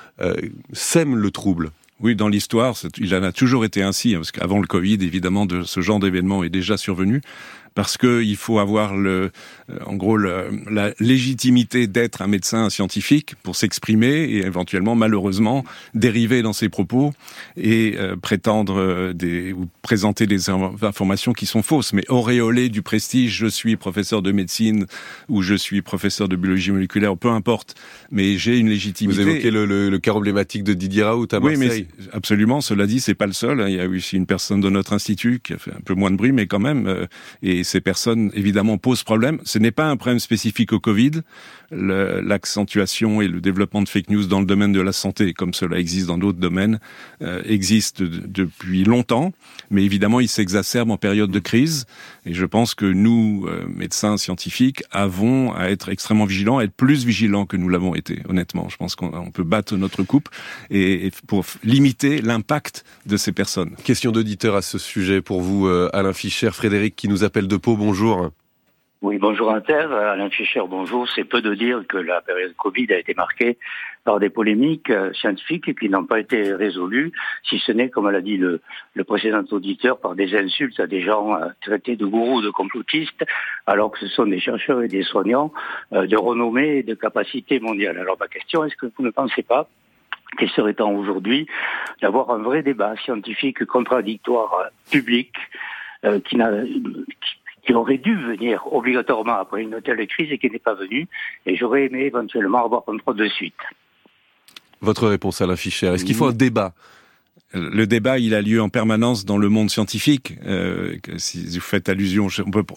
sèment 0.73 1.17
le 1.17 1.31
trouble? 1.31 1.73
Oui, 2.02 2.16
dans 2.16 2.28
l'histoire, 2.28 2.75
il 2.99 3.14
en 3.14 3.23
a 3.23 3.32
toujours 3.32 3.64
été 3.64 3.82
ainsi, 3.82 4.14
hein, 4.14 4.18
parce 4.18 4.32
qu'avant 4.32 4.59
le 4.59 4.66
Covid, 4.66 4.94
évidemment, 4.94 5.47
de 5.47 5.62
ce 5.62 5.80
genre 5.80 6.00
d'événement 6.00 6.42
est 6.42 6.50
déjà 6.50 6.76
survenu 6.76 7.21
parce 7.75 7.97
qu'il 7.97 8.37
faut 8.37 8.59
avoir 8.59 8.97
le, 8.97 9.31
euh, 9.71 9.79
en 9.87 9.95
gros 9.95 10.17
la 10.17 10.93
légitimité 10.99 11.87
d'être 11.87 12.23
un 12.23 12.26
médecin 12.26 12.71
scientifique 12.71 13.35
pour 13.43 13.57
s'exprimer 13.57 14.25
et 14.25 14.38
éventuellement 14.38 14.95
malheureusement 14.95 15.64
dériver 15.95 16.43
dans 16.43 16.52
ses 16.52 16.69
propos 16.69 17.12
et 17.57 17.95
euh, 17.97 18.17
prétendre 18.17 18.79
euh, 18.79 19.12
des 19.12 19.52
ou 19.52 19.69
présenter 19.83 20.26
des 20.26 20.50
informations 20.50 21.33
qui 21.33 21.47
sont 21.47 21.62
fausses. 21.62 21.93
Mais 21.93 22.05
auréoler 22.09 22.69
du 22.69 22.83
prestige 22.83 23.37
je 23.37 23.47
suis 23.47 23.76
professeur 23.76 24.23
de 24.23 24.33
médecine 24.33 24.87
ou 25.29 25.43
je 25.43 25.55
suis 25.55 25.83
professeur 25.83 26.29
de 26.29 26.37
biologie 26.37 26.71
moléculaire 26.71 27.17
peu 27.17 27.29
importe. 27.29 27.75
Mais 28.11 28.37
j'ai 28.37 28.59
une 28.59 28.69
légitimité. 28.69 29.23
Vous 29.23 29.29
évoquez 29.29 29.50
le, 29.50 29.64
le, 29.64 29.91
le, 29.91 29.99
cas 29.99 30.12
emblématique 30.12 30.64
de 30.64 30.75
Didier 30.75 31.05
Raoult 31.05 31.29
à 31.33 31.41
Marseille 31.41 31.59
oui 31.59 31.87
mais 31.99 32.07
absolument 32.12 32.61
cela 32.61 32.87
dit 32.87 33.00
c'est 33.00 33.14
pas 33.14 33.26
le 33.26 33.33
seul 33.33 33.61
hein. 33.61 33.69
il 33.69 33.76
y 33.76 33.81
a 33.81 33.87
aussi 33.87 34.17
une 34.17 34.26
personne 34.26 34.61
de 34.61 34.69
notre 34.69 34.93
institut 34.93 35.41
qui 35.43 35.52
a 35.52 35.59
fait 35.59 35.73
un 35.73 35.81
peu 35.85 35.95
moins 35.95 36.11
de 36.11 36.17
bruit 36.17 36.33
mais 36.33 36.47
quand 36.47 36.59
même 36.59 37.07
et 37.43 37.62
ces 37.64 37.81
personnes, 37.81 38.31
évidemment, 38.35 38.78
posent 38.78 39.02
problème. 39.02 39.38
Ce 39.45 39.59
n'est 39.59 39.71
pas 39.71 39.88
un 39.88 39.97
problème 39.97 40.19
spécifique 40.19 40.73
au 40.73 40.81
Covid. 40.81 41.23
L'accentuation 41.71 43.23
et 43.23 43.28
le 43.28 43.40
développement 43.40 43.81
de 43.81 43.88
fake 43.88 44.11
news 44.11 44.26
dans 44.26 44.40
le 44.40 44.47
domaine 44.47 44.73
de 44.73 44.81
la 44.81 44.92
santé, 44.92 45.33
comme 45.33 45.54
cela 45.54 45.78
existe 45.78 46.07
dans 46.07 46.19
d'autres 46.19 46.38
domaines, 46.38 46.81
euh, 47.23 47.42
existe 47.47 48.02
depuis 48.02 48.85
longtemps. 48.85 49.33
Mais 49.71 49.83
évidemment, 49.83 50.21
il 50.21 50.28
s'exacerbe 50.28 50.90
en 50.90 50.99
période 50.99 51.31
de 51.31 51.38
crise. 51.38 51.87
Et 52.26 52.35
je 52.35 52.45
pense 52.45 52.75
que 52.75 52.85
nous, 52.85 53.47
euh, 53.49 53.64
médecins 53.69 54.19
scientifiques, 54.19 54.83
avons 54.90 55.54
à 55.54 55.71
être 55.71 55.88
extrêmement 55.88 56.26
vigilants, 56.26 56.59
à 56.59 56.64
être 56.64 56.75
plus 56.75 57.04
vigilants 57.07 57.47
que 57.47 57.57
nous 57.57 57.69
l'avons 57.69 57.95
été, 57.95 58.23
honnêtement. 58.28 58.69
Je 58.69 58.76
pense 58.76 58.95
qu'on 58.95 59.31
peut 59.31 59.42
battre 59.42 59.76
notre 59.76 60.02
coupe 60.02 60.28
et, 60.71 61.11
pour 61.26 61.45
limiter 61.64 62.21
l'impact 62.21 62.85
de 63.07 63.16
ces 63.16 63.33
personnes. 63.33 63.75
Question 63.83 64.12
d'auditeur 64.12 64.57
à 64.57 64.62
ce 64.62 64.78
sujet 64.78 65.23
pour 65.23 65.40
vous, 65.40 65.66
euh, 65.66 65.90
Alain 65.92 66.12
Fischer, 66.12 66.50
Frédéric, 66.52 66.97
qui 66.97 67.09
nous 67.09 67.25
appelle 67.25 67.49
de 67.52 67.59
Pau 67.59 67.76
bonjour. 67.76 68.30
Oui, 69.02 69.18
bonjour 69.18 69.52
Inter. 69.52 69.87
Alain 69.92 70.30
Fischer, 70.30 70.62
bonjour. 70.66 71.06
C'est 71.14 71.25
peu 71.25 71.42
de 71.42 71.54
dire 71.54 71.82
que 71.87 71.99
la 71.99 72.23
période 72.23 72.54
Covid 72.56 72.87
a 72.94 72.99
été 72.99 73.12
marquée 73.12 73.59
par 74.04 74.21
des 74.21 74.30
polémiques 74.30 74.88
euh, 74.88 75.12
scientifiques 75.12 75.78
qui 75.78 75.90
n'ont 75.90 76.06
pas 76.06 76.18
été 76.21 76.54
résolues, 76.54 77.12
si 77.42 77.59
ce 77.59 77.73
n'est, 77.73 77.90
comme 77.90 78.09
l'a 78.09 78.23
dit 78.23 78.38
le, 78.38 78.62
précédent 79.06 79.44
auditeur, 79.50 80.00
par 80.00 80.14
des 80.14 80.35
insultes 80.35 80.80
à 80.80 80.87
des 80.87 81.02
gens 81.02 81.35
euh, 81.35 81.49
traités 81.61 81.97
de 81.97 82.06
gourous, 82.06 82.40
de 82.40 82.49
complotistes, 82.49 83.23
alors 83.66 83.90
que 83.90 83.99
ce 83.99 84.06
sont 84.06 84.25
des 84.25 84.40
chercheurs 84.40 84.80
et 84.80 84.88
des 84.88 85.02
soignants 85.02 85.52
de 85.90 86.16
renommée 86.16 86.78
et 86.78 86.82
de 86.82 86.94
capacité 86.94 87.61
mondiale. 87.61 87.99
Alors 87.99 88.16
ma 88.18 88.28
question, 88.28 88.64
est-ce 88.64 88.76
que 88.76 88.87
vous 88.97 89.04
ne 89.04 89.11
pensez 89.11 89.42
pas 89.42 89.68
qu'il 90.38 90.49
serait 90.49 90.73
temps 90.73 90.92
aujourd'hui 90.92 91.47
d'avoir 92.00 92.30
un 92.30 92.38
vrai 92.38 92.62
débat 92.62 92.97
scientifique 93.04 93.66
contradictoire 93.66 94.71
public 94.90 95.35
qui, 96.25 96.37
n'a, 96.37 96.50
aurait 97.71 97.99
dû 97.99 98.16
venir 98.16 98.62
obligatoirement 98.73 99.35
après 99.35 99.62
une 99.62 99.81
telle 99.81 100.04
crise 100.09 100.33
et 100.33 100.38
qui 100.38 100.50
n'est 100.50 100.59
pas 100.59 100.75
venu. 100.75 101.09
Et 101.47 101.57
j'aurais 101.57 101.85
aimé 101.87 102.00
éventuellement 102.02 102.64
avoir 102.64 102.85
contrôle 102.85 103.16
de 103.16 103.28
suite. 103.28 103.54
Votre 104.81 105.07
réponse, 105.07 105.40
à 105.40 105.57
Fischer, 105.57 105.87
est-ce 105.87 106.04
qu'il 106.04 106.16
faut 106.16 106.26
un 106.26 106.33
débat 106.33 106.73
le 107.54 107.87
débat, 107.87 108.18
il 108.18 108.35
a 108.35 108.40
lieu 108.40 108.62
en 108.62 108.71
permanence 108.71 109.25
dans 109.25 109.37
le 109.37 109.49
monde 109.50 109.71
scientifique. 109.71 110.38
Euh, 110.47 110.97
si 111.18 111.44
vous 111.47 111.61
faites 111.61 111.88
allusion, 111.88 112.28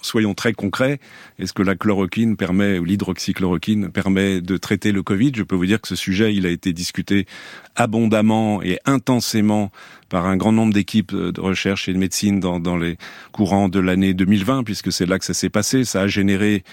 soyons 0.02 0.34
très 0.34 0.54
concrets. 0.54 1.00
Est-ce 1.40 1.54
que 1.54 1.64
la 1.64 1.76
chloroquine 1.76 2.36
permet, 2.36 2.78
ou 2.78 2.84
l'hydroxychloroquine 2.84 3.90
permet 3.90 4.42
de 4.42 4.58
traiter 4.58 4.92
le 4.92 5.02
Covid? 5.02 5.32
Je 5.36 5.44
peux 5.44 5.56
vous 5.56 5.66
dire 5.66 5.80
que 5.80 5.88
ce 5.88 5.96
sujet, 5.96 6.36
il 6.36 6.46
a 6.46 6.50
été 6.50 6.74
discuté 6.74 7.26
abondamment 7.76 8.62
et 8.64 8.80
intensément 8.86 9.72
par 10.10 10.26
un 10.26 10.36
grand 10.36 10.52
nombre 10.52 10.74
d'équipes 10.74 11.16
de 11.16 11.40
recherche 11.40 11.88
et 11.88 11.94
de 11.94 11.98
médecine 11.98 12.40
dans, 12.40 12.60
dans 12.60 12.78
les 12.78 12.98
courants 13.32 13.70
de 13.70 13.80
l'année 13.80 14.14
2020, 14.14 14.64
puisque 14.64 14.92
c'est 14.92 15.06
là 15.06 15.20
que 15.20 15.26
ça 15.26 15.34
s'est 15.34 15.50
passé. 15.50 15.86
Ça 15.86 16.02
a 16.02 16.08
généré 16.08 16.64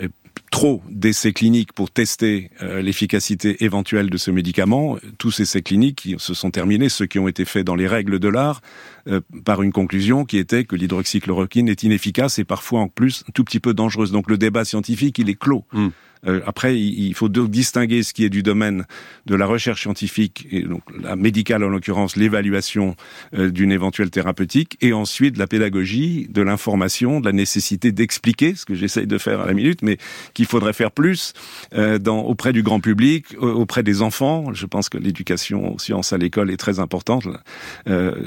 euh, 0.00 0.08
trop 0.50 0.82
d'essais 0.88 1.32
cliniques 1.32 1.72
pour 1.72 1.90
tester 1.90 2.50
euh, 2.62 2.80
l'efficacité 2.80 3.64
éventuelle 3.64 4.08
de 4.08 4.16
ce 4.16 4.30
médicament. 4.30 4.98
Tous 5.18 5.30
ces 5.30 5.42
essais 5.42 5.62
cliniques 5.62 6.14
se 6.18 6.32
sont 6.32 6.50
terminés, 6.50 6.88
ceux 6.88 7.06
qui 7.06 7.18
ont 7.18 7.28
été 7.28 7.44
faits 7.44 7.66
dans 7.66 7.74
les 7.74 7.88
règles 7.88 8.18
de 8.18 8.28
l'art, 8.28 8.60
euh, 9.08 9.20
par 9.44 9.62
une 9.62 9.72
conclusion 9.72 10.24
qui 10.24 10.38
était 10.38 10.64
que 10.64 10.76
l'hydroxychloroquine 10.76 11.68
est 11.68 11.82
inefficace 11.82 12.38
et 12.38 12.44
parfois 12.44 12.80
en 12.80 12.88
plus 12.88 13.24
tout 13.34 13.44
petit 13.44 13.60
peu 13.60 13.74
dangereuse. 13.74 14.12
Donc 14.12 14.30
le 14.30 14.38
débat 14.38 14.64
scientifique, 14.64 15.18
il 15.18 15.28
est 15.28 15.38
clos. 15.38 15.64
Hmm. 15.72 15.88
Euh, 16.26 16.40
après, 16.46 16.78
il 16.78 17.14
faut 17.14 17.28
distinguer 17.28 18.02
ce 18.02 18.12
qui 18.12 18.24
est 18.24 18.30
du 18.30 18.42
domaine 18.42 18.84
de 19.26 19.34
la 19.34 19.46
recherche 19.46 19.82
scientifique, 19.82 20.46
et 20.50 20.62
donc 20.62 20.82
la 21.00 21.16
médicale 21.16 21.64
en 21.64 21.68
l'occurrence, 21.68 22.16
l'évaluation 22.16 22.96
euh, 23.34 23.50
d'une 23.50 23.72
éventuelle 23.72 24.10
thérapeutique, 24.10 24.76
et 24.80 24.92
ensuite 24.92 25.34
de 25.34 25.38
la 25.38 25.46
pédagogie, 25.46 26.26
de 26.30 26.42
l'information, 26.42 27.20
de 27.20 27.26
la 27.26 27.32
nécessité 27.32 27.92
d'expliquer, 27.92 28.54
ce 28.54 28.64
que 28.64 28.74
j'essaye 28.74 29.06
de 29.06 29.18
faire 29.18 29.40
à 29.40 29.46
la 29.46 29.54
minute, 29.54 29.82
mais 29.82 29.98
qu'il 30.34 30.46
faudrait 30.46 30.72
faire 30.72 30.90
plus 30.90 31.32
euh, 31.74 31.98
dans, 31.98 32.20
auprès 32.20 32.52
du 32.52 32.62
grand 32.62 32.80
public, 32.80 33.26
auprès 33.40 33.82
des 33.82 34.02
enfants. 34.02 34.52
Je 34.52 34.66
pense 34.66 34.88
que 34.88 34.98
l'éducation 34.98 35.74
aux 35.74 35.78
sciences 35.78 36.12
à 36.12 36.18
l'école 36.18 36.50
est 36.50 36.56
très 36.56 36.78
importante. 36.78 37.26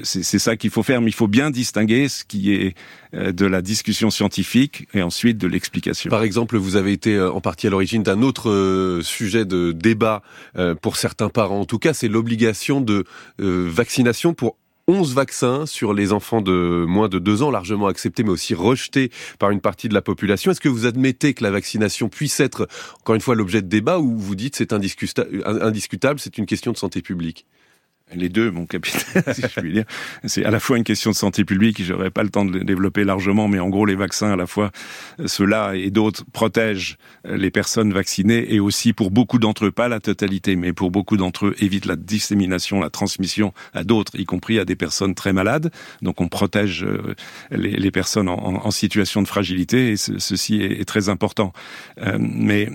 C'est 0.04 0.40
ça 0.40 0.56
qu'il 0.56 0.70
faut 0.70 0.84
faire, 0.84 1.02
mais 1.02 1.10
il 1.10 1.14
faut 1.14 1.28
bien 1.28 1.52
distinguer 1.52 2.08
ce 2.08 2.24
qui 2.24 2.54
est 2.54 2.76
de 3.14 3.46
la 3.46 3.62
discussion 3.62 4.10
scientifique 4.10 4.88
et 4.94 5.02
ensuite 5.02 5.38
de 5.38 5.48
l'explication. 5.48 6.10
Par 6.10 6.24
exemple, 6.24 6.58
vous 6.58 6.76
avez 6.76 6.92
été 6.92 7.20
en 7.20 7.42
partie 7.42 7.68
à 7.68 7.70
l'origine 7.70 7.87
d'un 7.96 8.22
autre 8.22 8.50
euh, 8.50 9.02
sujet 9.02 9.46
de 9.46 9.72
débat 9.72 10.22
euh, 10.58 10.76
pour 10.76 10.98
certains 10.98 11.30
parents. 11.30 11.62
En 11.62 11.66
tout 11.66 11.80
cas, 11.80 11.94
c'est 11.94 12.08
l'obligation 12.08 12.82
de 12.82 13.06
euh, 13.40 13.68
vaccination 13.72 14.34
pour 14.34 14.58
11 14.90 15.16
vaccins 15.16 15.66
sur 15.66 15.94
les 15.94 16.14
enfants 16.14 16.42
de 16.42 16.86
moins 16.88 17.10
de 17.10 17.20
2 17.20 17.44
ans, 17.44 17.52
largement 17.52 17.88
acceptés, 17.88 18.24
mais 18.24 18.30
aussi 18.30 18.54
rejetés 18.54 19.12
par 19.40 19.52
une 19.52 19.60
partie 19.60 19.90
de 19.90 19.94
la 19.94 20.02
population. 20.02 20.52
Est-ce 20.52 20.62
que 20.62 20.70
vous 20.70 20.86
admettez 20.86 21.34
que 21.34 21.44
la 21.44 21.52
vaccination 21.52 22.08
puisse 22.08 22.40
être, 22.40 22.68
encore 23.00 23.16
une 23.16 23.22
fois, 23.22 23.36
l'objet 23.36 23.62
de 23.62 23.68
débat 23.68 24.00
ou 24.00 24.18
vous 24.18 24.36
dites 24.36 24.56
c'est 24.56 24.72
indiscutable, 24.72 26.20
c'est 26.20 26.38
une 26.38 26.46
question 26.46 26.72
de 26.72 26.78
santé 26.78 27.02
publique? 27.02 27.46
Les 28.16 28.30
deux, 28.30 28.52
mon 28.52 28.66
capitaine, 28.66 29.24
si 29.34 29.42
je 29.42 29.60
puis 29.60 29.74
dire. 29.74 29.86
C'est 30.26 30.46
à 30.46 30.52
la 30.52 30.60
fois 30.60 30.78
une 30.78 30.84
question 30.84 31.12
de 31.12 31.16
santé 31.16 31.44
publique, 31.44 31.84
j'aurais 31.84 32.12
pas 32.12 32.24
le 32.24 32.30
temps 32.30 32.46
de 32.46 32.58
le 32.58 32.64
développer 32.64 33.04
largement, 33.04 33.48
mais 33.48 33.60
en 33.60 33.70
gros, 33.70 33.86
les 33.86 33.96
vaccins, 33.96 34.32
à 34.32 34.36
la 34.36 34.48
fois 34.48 34.72
ceux-là 35.26 35.74
et 35.76 35.92
d'autres 35.92 36.24
protègent 36.32 36.98
les 37.26 37.52
personnes 37.52 37.94
vaccinées 37.94 38.54
et 38.54 38.60
aussi 38.60 38.94
pour 38.94 39.12
beaucoup 39.12 39.40
d'entre 39.40 39.66
eux, 39.66 39.72
pas 39.72 39.88
la 39.88 40.00
totalité, 40.00 40.56
mais 40.56 40.74
pour 40.74 40.92
beaucoup 40.92 41.18
d'entre 41.18 41.48
eux, 41.48 41.56
évitent 41.60 41.86
la 41.86 41.96
dissémination, 41.96 42.80
la 42.80 42.90
transmission 42.90 43.54
à 43.74 43.84
d'autres, 43.84 44.18
y 44.20 44.26
compris 44.26 44.60
à 44.60 44.66
des 44.66 44.76
personnes 44.76 45.16
très 45.16 45.34
malades. 45.34 45.72
Donc, 46.02 46.22
on 46.22 46.28
protège 46.28 46.84
euh, 46.84 47.16
les, 47.52 47.92
personnes 47.92 48.30
en, 48.30 48.72
situation 48.72 49.22
de 49.22 49.28
fragilité 49.28 49.92
et 49.92 49.98
ceci 49.98 50.62
est, 50.62 50.86
très 50.86 51.10
important. 51.10 51.54
Euh, 52.02 52.18
mais 52.20 52.70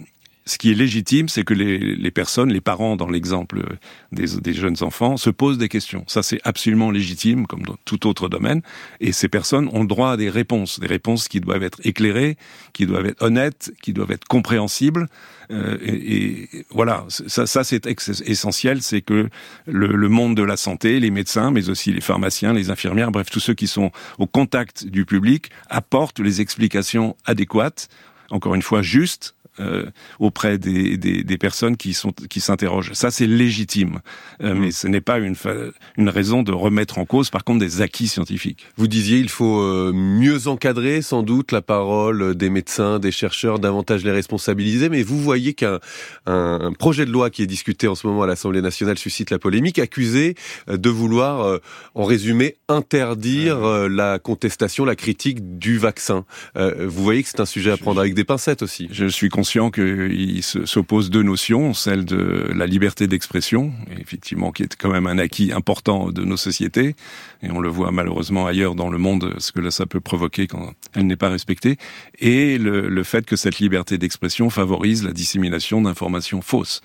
ce 0.44 0.58
qui 0.58 0.72
est 0.72 0.74
légitime, 0.74 1.28
c'est 1.28 1.44
que 1.44 1.54
les, 1.54 1.78
les, 1.78 2.10
personnes, 2.10 2.52
les 2.52 2.60
parents, 2.60 2.96
dans 2.96 3.08
l'exemple 3.08 3.62
des, 4.10 4.26
des, 4.40 4.54
jeunes 4.54 4.76
enfants, 4.80 5.16
se 5.16 5.30
posent 5.30 5.58
des 5.58 5.68
questions. 5.68 6.04
Ça, 6.08 6.22
c'est 6.22 6.40
absolument 6.42 6.90
légitime, 6.90 7.46
comme 7.46 7.62
dans 7.62 7.76
tout 7.84 8.08
autre 8.08 8.28
domaine. 8.28 8.60
Et 9.00 9.12
ces 9.12 9.28
personnes 9.28 9.68
ont 9.72 9.82
le 9.82 9.86
droit 9.86 10.12
à 10.12 10.16
des 10.16 10.30
réponses, 10.30 10.80
des 10.80 10.88
réponses 10.88 11.28
qui 11.28 11.40
doivent 11.40 11.62
être 11.62 11.80
éclairées, 11.84 12.36
qui 12.72 12.86
doivent 12.86 13.06
être 13.06 13.22
honnêtes, 13.22 13.72
qui 13.82 13.92
doivent 13.92 14.10
être 14.10 14.26
compréhensibles. 14.26 15.06
Euh, 15.52 15.78
et, 15.80 16.48
et, 16.52 16.66
voilà, 16.70 17.04
ça, 17.08 17.46
ça 17.46 17.62
c'est 17.62 17.86
essentiel, 18.26 18.82
c'est 18.82 19.02
que 19.02 19.28
le, 19.66 19.86
le, 19.86 20.08
monde 20.08 20.36
de 20.36 20.42
la 20.42 20.56
santé, 20.56 20.98
les 20.98 21.10
médecins, 21.10 21.52
mais 21.52 21.68
aussi 21.68 21.92
les 21.92 22.00
pharmaciens, 22.00 22.52
les 22.52 22.70
infirmières, 22.70 23.12
bref, 23.12 23.30
tous 23.30 23.40
ceux 23.40 23.54
qui 23.54 23.68
sont 23.68 23.92
au 24.18 24.26
contact 24.26 24.86
du 24.86 25.04
public, 25.04 25.50
apportent 25.68 26.20
les 26.20 26.40
explications 26.40 27.16
adéquates, 27.26 27.88
encore 28.30 28.54
une 28.54 28.62
fois 28.62 28.82
justes, 28.82 29.36
euh, 29.60 29.84
auprès 30.18 30.56
des, 30.56 30.96
des, 30.96 31.24
des, 31.24 31.36
personnes 31.36 31.76
qui 31.76 31.92
sont 31.92 32.12
qui 32.30 32.40
s'interrogent. 32.40 32.94
Ça, 32.94 33.10
c'est 33.10 33.26
légitime, 33.26 34.00
euh, 34.42 34.54
mais 34.54 34.70
ce 34.70 34.86
n'est 34.86 35.02
pas 35.02 35.18
une 35.18 35.34
une 35.98 36.08
raison 36.08 36.42
de 36.42 36.52
remettre 36.52 36.96
en 36.96 37.04
cause, 37.04 37.28
par 37.28 37.44
contre, 37.44 37.58
des 37.58 37.82
acquis 37.82 38.08
scientifiques. 38.08 38.66
Vous 38.78 38.86
disiez, 38.86 39.18
il 39.18 39.28
faut 39.28 39.60
euh, 39.60 39.92
mieux 39.92 40.48
encadrer, 40.48 41.02
sans 41.02 41.22
doute, 41.22 41.52
la 41.52 41.60
parole 41.60 42.34
des 42.34 42.48
médecins, 42.48 42.98
des 42.98 43.12
chercheurs, 43.12 43.58
davantage 43.58 44.04
les 44.04 44.10
responsabiliser. 44.10 44.88
Mais 44.88 45.02
vous 45.02 45.20
voyez 45.20 45.52
qu'un 45.52 45.80
un, 46.24 46.72
projet 46.72 47.04
de 47.04 47.10
loi 47.10 47.28
qui 47.28 47.42
est 47.42 47.46
discuté 47.46 47.88
en 47.88 47.94
ce 47.94 48.06
moment 48.06 48.22
à 48.22 48.26
l'Assemblée 48.26 48.62
nationale 48.62 48.96
suscite 48.96 49.28
la 49.28 49.38
polémique, 49.38 49.78
accusé 49.78 50.34
de 50.66 50.88
vouloir, 50.88 51.60
en 51.94 52.04
résumé, 52.04 52.56
interdire 52.68 53.58
la 53.90 54.18
contestation, 54.18 54.86
la 54.86 54.96
critique 54.96 55.58
du 55.58 55.76
vaccin. 55.76 56.24
vous 56.56 57.04
voyez 57.04 57.22
que 57.22 57.28
c'est 57.28 57.40
un 57.40 57.44
sujet 57.44 57.70
à 57.70 57.76
prendre 57.76 58.00
avec 58.00 58.14
des 58.14 58.24
pincettes 58.24 58.62
aussi. 58.62 58.88
Je 58.90 59.06
suis 59.06 59.28
conscient 59.42 59.72
qu'il 59.72 60.40
s'oppose 60.44 61.10
deux 61.10 61.24
notions, 61.24 61.74
celle 61.74 62.04
de 62.04 62.48
la 62.54 62.64
liberté 62.64 63.08
d'expression, 63.08 63.72
effectivement 64.00 64.52
qui 64.52 64.62
est 64.62 64.76
quand 64.76 64.88
même 64.92 65.08
un 65.08 65.18
acquis 65.18 65.50
important 65.50 66.12
de 66.12 66.22
nos 66.22 66.36
sociétés, 66.36 66.94
et 67.42 67.50
on 67.50 67.58
le 67.58 67.68
voit 67.68 67.90
malheureusement 67.90 68.46
ailleurs 68.46 68.76
dans 68.76 68.88
le 68.88 68.98
monde, 68.98 69.34
ce 69.38 69.50
que 69.50 69.68
ça 69.70 69.84
peut 69.84 69.98
provoquer 69.98 70.46
quand 70.46 70.74
elle 70.94 71.08
n'est 71.08 71.16
pas 71.16 71.28
respectée, 71.28 71.76
et 72.20 72.56
le, 72.56 73.02
fait 73.02 73.26
que 73.26 73.34
cette 73.34 73.58
liberté 73.58 73.98
d'expression 73.98 74.48
favorise 74.48 75.02
la 75.02 75.10
dissémination 75.10 75.82
d'informations 75.82 76.40
fausses. 76.40 76.80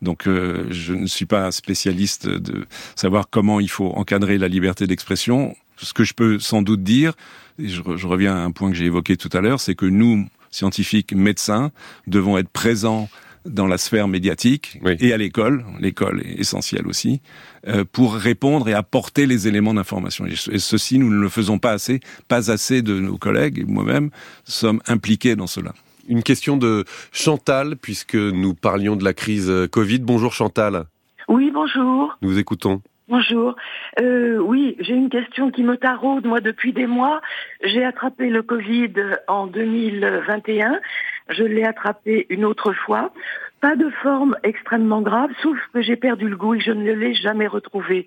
Donc 0.00 0.26
euh, 0.26 0.66
je 0.70 0.94
ne 0.94 1.06
suis 1.06 1.26
pas 1.26 1.52
spécialiste 1.52 2.26
de 2.26 2.66
savoir 2.96 3.26
comment 3.30 3.60
il 3.60 3.70
faut 3.70 3.90
encadrer 3.90 4.38
la 4.38 4.48
liberté 4.48 4.88
d'expression. 4.88 5.54
Ce 5.76 5.94
que 5.94 6.02
je 6.02 6.14
peux 6.14 6.40
sans 6.40 6.62
doute 6.62 6.82
dire, 6.82 7.12
et 7.60 7.68
je 7.68 8.06
reviens 8.08 8.34
à 8.34 8.40
un 8.40 8.50
point 8.50 8.70
que 8.70 8.76
j'ai 8.76 8.86
évoqué 8.86 9.16
tout 9.16 9.30
à 9.32 9.40
l'heure, 9.40 9.60
c'est 9.60 9.76
que 9.76 9.86
nous, 9.86 10.26
scientifiques, 10.52 11.12
médecins, 11.12 11.72
devons 12.06 12.38
être 12.38 12.48
présents 12.48 13.08
dans 13.44 13.66
la 13.66 13.78
sphère 13.78 14.06
médiatique 14.06 14.78
et 15.00 15.12
à 15.12 15.16
l'école, 15.16 15.64
l'école 15.80 16.22
est 16.24 16.38
essentielle 16.38 16.86
aussi, 16.86 17.20
euh, 17.66 17.84
pour 17.90 18.14
répondre 18.14 18.68
et 18.68 18.74
apporter 18.74 19.26
les 19.26 19.48
éléments 19.48 19.74
d'information. 19.74 20.26
Et 20.26 20.58
ceci, 20.58 20.98
nous 20.98 21.10
ne 21.10 21.20
le 21.20 21.28
faisons 21.28 21.58
pas 21.58 21.72
assez, 21.72 21.98
pas 22.28 22.52
assez 22.52 22.82
de 22.82 23.00
nos 23.00 23.18
collègues 23.18 23.58
et 23.58 23.64
moi-même 23.64 24.10
sommes 24.44 24.80
impliqués 24.86 25.34
dans 25.34 25.48
cela. 25.48 25.72
Une 26.08 26.22
question 26.22 26.56
de 26.56 26.84
Chantal, 27.10 27.76
puisque 27.76 28.14
nous 28.14 28.54
parlions 28.54 28.96
de 28.96 29.04
la 29.04 29.14
crise 29.14 29.52
Covid. 29.70 30.00
Bonjour 30.00 30.32
Chantal. 30.32 30.86
Oui, 31.28 31.50
bonjour. 31.52 32.16
Nous 32.22 32.30
vous 32.30 32.38
écoutons. 32.38 32.82
Bonjour. 33.08 33.56
Euh, 34.00 34.38
oui, 34.38 34.76
j'ai 34.78 34.94
une 34.94 35.10
question 35.10 35.50
qui 35.50 35.64
me 35.64 35.76
taraude, 35.76 36.24
moi, 36.24 36.40
depuis 36.40 36.72
des 36.72 36.86
mois. 36.86 37.20
J'ai 37.64 37.84
attrapé 37.84 38.30
le 38.30 38.42
Covid 38.42 38.92
en 39.26 39.48
2021. 39.48 40.80
Je 41.28 41.42
l'ai 41.42 41.64
attrapé 41.64 42.26
une 42.30 42.44
autre 42.44 42.72
fois. 42.72 43.12
Pas 43.60 43.74
de 43.74 43.90
forme 43.90 44.36
extrêmement 44.44 45.02
grave, 45.02 45.30
sauf 45.42 45.58
que 45.74 45.82
j'ai 45.82 45.96
perdu 45.96 46.28
le 46.28 46.36
goût 46.36 46.54
et 46.54 46.60
je 46.60 46.70
ne 46.70 46.92
l'ai 46.92 47.14
jamais 47.14 47.48
retrouvé. 47.48 48.06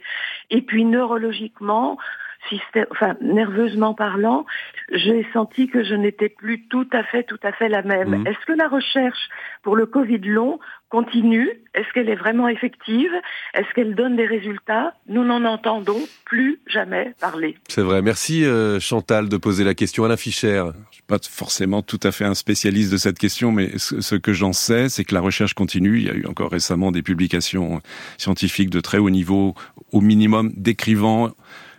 Et 0.50 0.62
puis, 0.62 0.86
neurologiquement, 0.86 1.98
enfin, 2.92 3.16
nerveusement 3.22 3.94
parlant, 3.94 4.46
j'ai 4.92 5.26
senti 5.34 5.68
que 5.68 5.84
je 5.84 5.94
n'étais 5.94 6.30
plus 6.30 6.68
tout 6.68 6.88
à 6.92 7.04
fait, 7.04 7.24
tout 7.24 7.40
à 7.44 7.52
fait 7.52 7.70
la 7.70 7.82
même. 7.82 8.22
Mmh. 8.22 8.28
Est-ce 8.28 8.46
que 8.46 8.54
la 8.54 8.68
recherche 8.68 9.30
pour 9.64 9.76
le 9.76 9.86
Covid 9.86 10.20
long 10.20 10.60
continue? 10.90 11.50
Est-ce 11.74 11.92
qu'elle 11.94 12.10
est 12.10 12.16
vraiment 12.16 12.48
effective? 12.48 13.12
Est-ce 13.54 13.68
qu'elle 13.74 13.96
donne 13.96 14.16
des 14.16 14.26
résultats? 14.26 14.94
Nous 15.08 15.24
n'en 15.24 15.44
entendons 15.44 16.00
plus 16.24 16.60
jamais 16.68 17.14
parler. 17.20 17.58
C'est 17.68 17.82
vrai. 17.82 18.02
Merci 18.02 18.46
euh, 18.46 18.80
Chantal 18.80 19.28
de 19.28 19.38
poser 19.38 19.64
la 19.64 19.74
question. 19.74 20.06
à 20.06 20.08
la 20.08 20.18
Fischer. 20.18 20.64
Je 20.92 20.96
suis 20.96 21.04
pas 21.04 21.18
forcément 21.30 21.82
tout 21.82 22.00
à 22.04 22.12
fait 22.12 22.26
un 22.26 22.36
spécialiste 22.36 22.92
de 22.92 22.98
cette 22.98 23.20
question, 23.20 23.52
mais 23.52 23.78
ce, 23.78 24.16
que 24.16 24.34
j'en 24.34 24.54
sais, 24.54 24.90
c'est 24.90 25.04
que 25.04 25.14
la 25.14 25.22
recherche 25.22 25.54
continue. 25.54 25.98
Il 25.98 26.06
y 26.06 26.10
a 26.10 26.14
eu 26.14 26.26
encore 26.28 26.52
récemment 26.52 26.92
des 26.92 27.02
publications 27.02 27.82
scientifiques 28.18 28.70
de 28.70 28.80
très 28.80 28.98
haut 28.98 29.10
niveau, 29.10 29.56
au 29.92 30.02
minimum 30.02 30.54
décrivant 30.56 31.32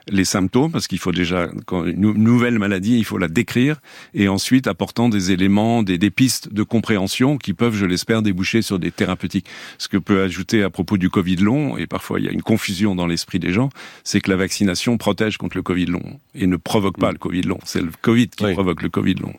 les 0.09 0.25
symptômes, 0.25 0.71
parce 0.71 0.87
qu'il 0.87 0.99
faut 0.99 1.13
déjà, 1.13 1.49
quand 1.67 1.85
une 1.85 2.13
nouvelle 2.13 2.59
maladie, 2.59 2.99
il 2.99 3.05
faut 3.05 3.19
la 3.19 3.29
décrire, 3.29 3.81
et 4.15 4.29
ensuite 4.29 4.67
apportant 4.67 5.09
des 5.09 5.33
éléments, 5.33 5.83
des, 5.83 5.99
des 5.99 6.11
pistes 6.11 6.53
de 6.53 6.63
compréhension 6.63 7.39
qui 7.39 7.55
peuvent, 7.55 7.75
je 7.75 7.87
l'espère, 7.87 8.23
déboucher 8.23 8.63
sur 8.63 8.79
des 8.79 8.91
thérapeutiques. 8.91 9.47
Ce 9.79 9.89
que 9.89 9.97
peut 9.97 10.23
ajouter 10.23 10.63
à 10.63 10.71
propos 10.71 10.97
du 10.97 11.11
Covid 11.11 11.37
long, 11.37 11.77
et 11.77 11.87
parfois 11.87 12.21
il 12.21 12.27
y 12.27 12.29
a 12.29 12.33
une 12.33 12.43
confusion 12.43 12.95
dans 12.95 13.07
l'esprit 13.07 13.39
des 13.39 13.53
gens, 13.53 13.71
c'est 14.05 14.21
que 14.21 14.31
la 14.31 14.37
vaccination 14.37 14.97
protège 14.99 15.39
contre 15.39 15.57
le 15.57 15.63
Covid 15.63 15.87
long 15.87 16.21
et 16.35 16.47
ne 16.47 16.57
provoque 16.57 16.99
pas 16.99 17.11
mm. 17.11 17.13
le 17.13 17.19
Covid 17.19 17.43
long. 17.43 17.59
C'est 17.65 17.83
le 17.83 17.91
Covid 18.01 18.29
qui 18.29 18.53
provoque 18.53 18.83
le 18.83 18.89
Covid 18.89 19.15
long. 19.15 19.35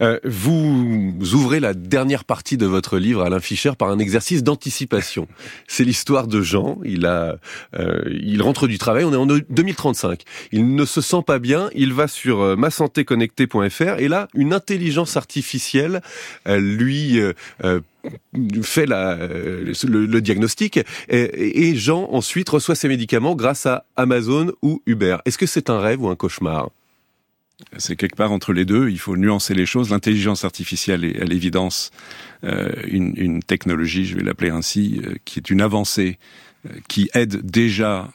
Euh, 0.00 0.18
vous 0.24 1.14
ouvrez 1.32 1.60
la 1.60 1.74
dernière 1.74 2.24
partie 2.24 2.56
de 2.56 2.66
votre 2.66 2.98
livre, 2.98 3.22
Alain 3.22 3.40
Fischer, 3.40 3.72
par 3.78 3.88
un 3.88 3.98
exercice 3.98 4.42
d'anticipation. 4.42 5.28
C'est 5.66 5.84
l'histoire 5.84 6.26
de 6.26 6.40
Jean. 6.40 6.78
Il 6.84 7.06
a, 7.06 7.36
euh, 7.78 8.02
il 8.22 8.42
rentre 8.42 8.66
du 8.66 8.78
travail. 8.78 9.04
On 9.04 9.12
est 9.12 9.16
en 9.16 9.26
2035. 9.26 10.22
Il 10.52 10.74
ne 10.74 10.84
se 10.84 11.00
sent 11.00 11.22
pas 11.26 11.38
bien. 11.38 11.70
Il 11.74 11.92
va 11.92 12.08
sur 12.08 12.40
euh, 12.40 12.56
masantéconnectée.fr 12.56 13.98
et 13.98 14.08
là, 14.08 14.28
une 14.34 14.52
intelligence 14.52 15.16
artificielle 15.16 16.00
lui 16.46 17.20
fait 18.62 18.86
la, 18.86 19.16
le, 19.16 20.20
diagnostic 20.20 20.78
et, 21.08 21.68
et, 21.68 21.76
Jean 21.76 22.08
ensuite 22.12 22.48
reçoit 22.48 22.74
ses 22.74 22.88
médicaments 22.88 23.34
grâce 23.34 23.66
à 23.66 23.84
Amazon 23.96 24.52
ou 24.62 24.82
Uber. 24.86 25.18
Est-ce 25.24 25.38
que 25.38 25.46
c'est 25.46 25.70
un 25.70 25.80
rêve 25.80 26.02
ou 26.02 26.08
un 26.08 26.16
cauchemar? 26.16 26.70
C'est 27.76 27.96
quelque 27.96 28.16
part 28.16 28.32
entre 28.32 28.52
les 28.52 28.64
deux. 28.64 28.88
Il 28.88 28.98
faut 28.98 29.16
nuancer 29.16 29.54
les 29.54 29.66
choses. 29.66 29.90
L'intelligence 29.90 30.44
artificielle 30.44 31.04
est 31.04 31.20
à 31.20 31.24
l'évidence 31.24 31.90
euh, 32.44 32.72
une, 32.86 33.14
une, 33.16 33.42
technologie, 33.42 34.04
je 34.04 34.16
vais 34.16 34.22
l'appeler 34.22 34.50
ainsi, 34.50 35.00
euh, 35.04 35.14
qui 35.24 35.38
est 35.38 35.50
une 35.50 35.60
avancée 35.60 36.18
euh, 36.66 36.72
qui 36.88 37.10
aide 37.14 37.44
déjà 37.44 38.10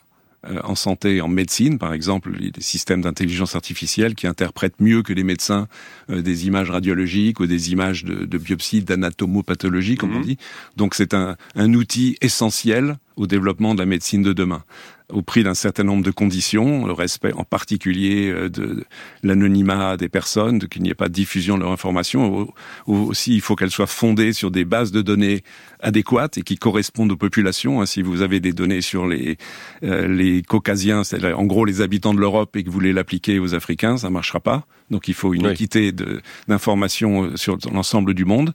euh, 0.45 0.59
en 0.63 0.75
santé, 0.75 1.21
en 1.21 1.27
médecine, 1.27 1.77
par 1.77 1.93
exemple, 1.93 2.31
des 2.39 2.61
systèmes 2.61 3.01
d'intelligence 3.01 3.55
artificielle 3.55 4.15
qui 4.15 4.27
interprètent 4.27 4.79
mieux 4.79 5.03
que 5.03 5.13
les 5.13 5.23
médecins 5.23 5.67
des 6.09 6.47
images 6.47 6.69
radiologiques 6.69 7.39
ou 7.39 7.45
des 7.45 7.71
images 7.71 8.05
de, 8.05 8.25
de 8.25 8.37
biopsie, 8.37 8.81
d'anatomopathologie, 8.81 9.95
comme 9.95 10.15
on 10.15 10.19
mhm. 10.19 10.25
dit. 10.25 10.37
Donc 10.77 10.95
c'est 10.95 11.13
un, 11.13 11.35
un 11.55 11.73
outil 11.73 12.17
essentiel 12.21 12.97
au 13.15 13.27
développement 13.27 13.73
de 13.75 13.79
la 13.79 13.85
médecine 13.85 14.23
de 14.23 14.33
demain 14.33 14.63
au 15.13 15.21
prix 15.21 15.43
d'un 15.43 15.53
certain 15.53 15.83
nombre 15.83 16.03
de 16.03 16.11
conditions, 16.11 16.85
le 16.85 16.93
respect 16.93 17.33
en 17.33 17.43
particulier 17.43 18.29
euh, 18.29 18.49
de 18.49 18.83
l'anonymat 19.21 19.97
des 19.97 20.09
personnes, 20.09 20.59
de 20.59 20.65
qu'il 20.65 20.81
n'y 20.83 20.89
ait 20.89 20.95
pas 20.95 21.07
de 21.07 21.13
diffusion 21.13 21.57
de 21.57 21.63
leur 21.63 21.71
information. 21.71 22.47
Ou, 22.87 22.95
aussi, 22.95 23.35
il 23.35 23.41
faut 23.41 23.55
qu'elle 23.55 23.71
soit 23.71 23.87
fondée 23.87 24.33
sur 24.33 24.51
des 24.51 24.65
bases 24.65 24.91
de 24.91 25.01
données 25.01 25.43
adéquates 25.79 26.37
et 26.37 26.41
qui 26.41 26.57
correspondent 26.57 27.11
aux 27.11 27.17
populations. 27.17 27.81
Hein, 27.81 27.85
si 27.85 28.01
vous 28.01 28.21
avez 28.21 28.39
des 28.39 28.53
données 28.53 28.81
sur 28.81 29.07
les 29.07 29.37
euh, 29.83 30.07
les 30.07 30.41
caucasiens, 30.41 31.03
c'est 31.03 31.33
en 31.33 31.45
gros 31.45 31.65
les 31.65 31.81
habitants 31.81 32.13
de 32.13 32.19
l'Europe, 32.19 32.55
et 32.55 32.63
que 32.63 32.67
vous 32.67 32.73
voulez 32.73 32.93
l'appliquer 32.93 33.39
aux 33.39 33.53
Africains, 33.53 33.97
ça 33.97 34.09
marchera 34.09 34.39
pas. 34.39 34.65
Donc 34.89 35.07
il 35.07 35.13
faut 35.13 35.33
une 35.33 35.45
équité 35.45 35.91
d'informations 36.47 37.23
euh, 37.23 37.37
sur 37.37 37.57
l'ensemble 37.71 38.13
du 38.13 38.25
monde. 38.25 38.53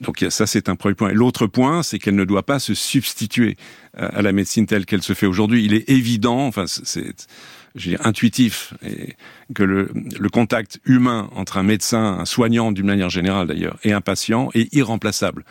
Donc 0.00 0.24
ça, 0.28 0.46
c'est 0.46 0.68
un 0.68 0.76
premier 0.76 0.94
point. 0.94 1.12
L'autre 1.12 1.46
point, 1.46 1.82
c'est 1.82 1.98
qu'elle 1.98 2.14
ne 2.14 2.24
doit 2.24 2.44
pas 2.44 2.58
se 2.58 2.74
substituer 2.74 3.56
à 3.96 4.22
la 4.22 4.32
médecine 4.32 4.66
telle 4.66 4.86
qu'elle 4.86 5.02
se 5.02 5.12
fait 5.12 5.26
aujourd'hui. 5.26 5.64
Il 5.64 5.74
est 5.74 5.88
évident, 5.90 6.46
enfin 6.46 6.66
c'est 6.66 7.26
je 7.74 7.90
dire, 7.90 8.06
intuitif, 8.06 8.74
et 8.84 9.14
que 9.54 9.62
le, 9.62 9.90
le, 10.18 10.28
contact 10.28 10.80
humain 10.84 11.28
entre 11.34 11.58
un 11.58 11.62
médecin, 11.62 12.18
un 12.18 12.24
soignant 12.24 12.72
d'une 12.72 12.86
manière 12.86 13.10
générale 13.10 13.46
d'ailleurs, 13.46 13.78
et 13.84 13.92
un 13.92 14.00
patient 14.00 14.50
est 14.54 14.72
irremplaçable. 14.74 15.44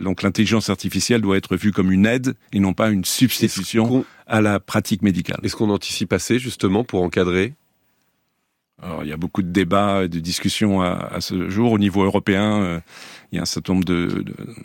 Donc 0.00 0.22
l'intelligence 0.22 0.70
artificielle 0.70 1.20
doit 1.20 1.36
être 1.36 1.56
vue 1.56 1.72
comme 1.72 1.92
une 1.92 2.06
aide 2.06 2.34
et 2.52 2.60
non 2.60 2.74
pas 2.74 2.90
une 2.90 3.04
substitution 3.04 4.04
à 4.26 4.40
la 4.40 4.60
pratique 4.60 5.02
médicale. 5.02 5.40
Est-ce 5.42 5.56
qu'on 5.56 5.70
anticipe 5.70 6.12
assez 6.12 6.38
justement 6.38 6.84
pour 6.84 7.02
encadrer? 7.02 7.54
Alors, 8.82 9.04
il 9.04 9.10
y 9.10 9.12
a 9.12 9.16
beaucoup 9.16 9.42
de 9.42 9.50
débats 9.50 10.04
et 10.04 10.08
de 10.08 10.18
discussions 10.18 10.80
à, 10.80 11.08
à 11.12 11.20
ce 11.20 11.48
jour 11.48 11.70
au 11.70 11.78
niveau 11.78 12.02
européen. 12.02 12.82
Il 13.32 13.36
y 13.36 13.38
a 13.38 13.42
un 13.42 13.46
certain 13.46 13.72
nombre 13.72 13.86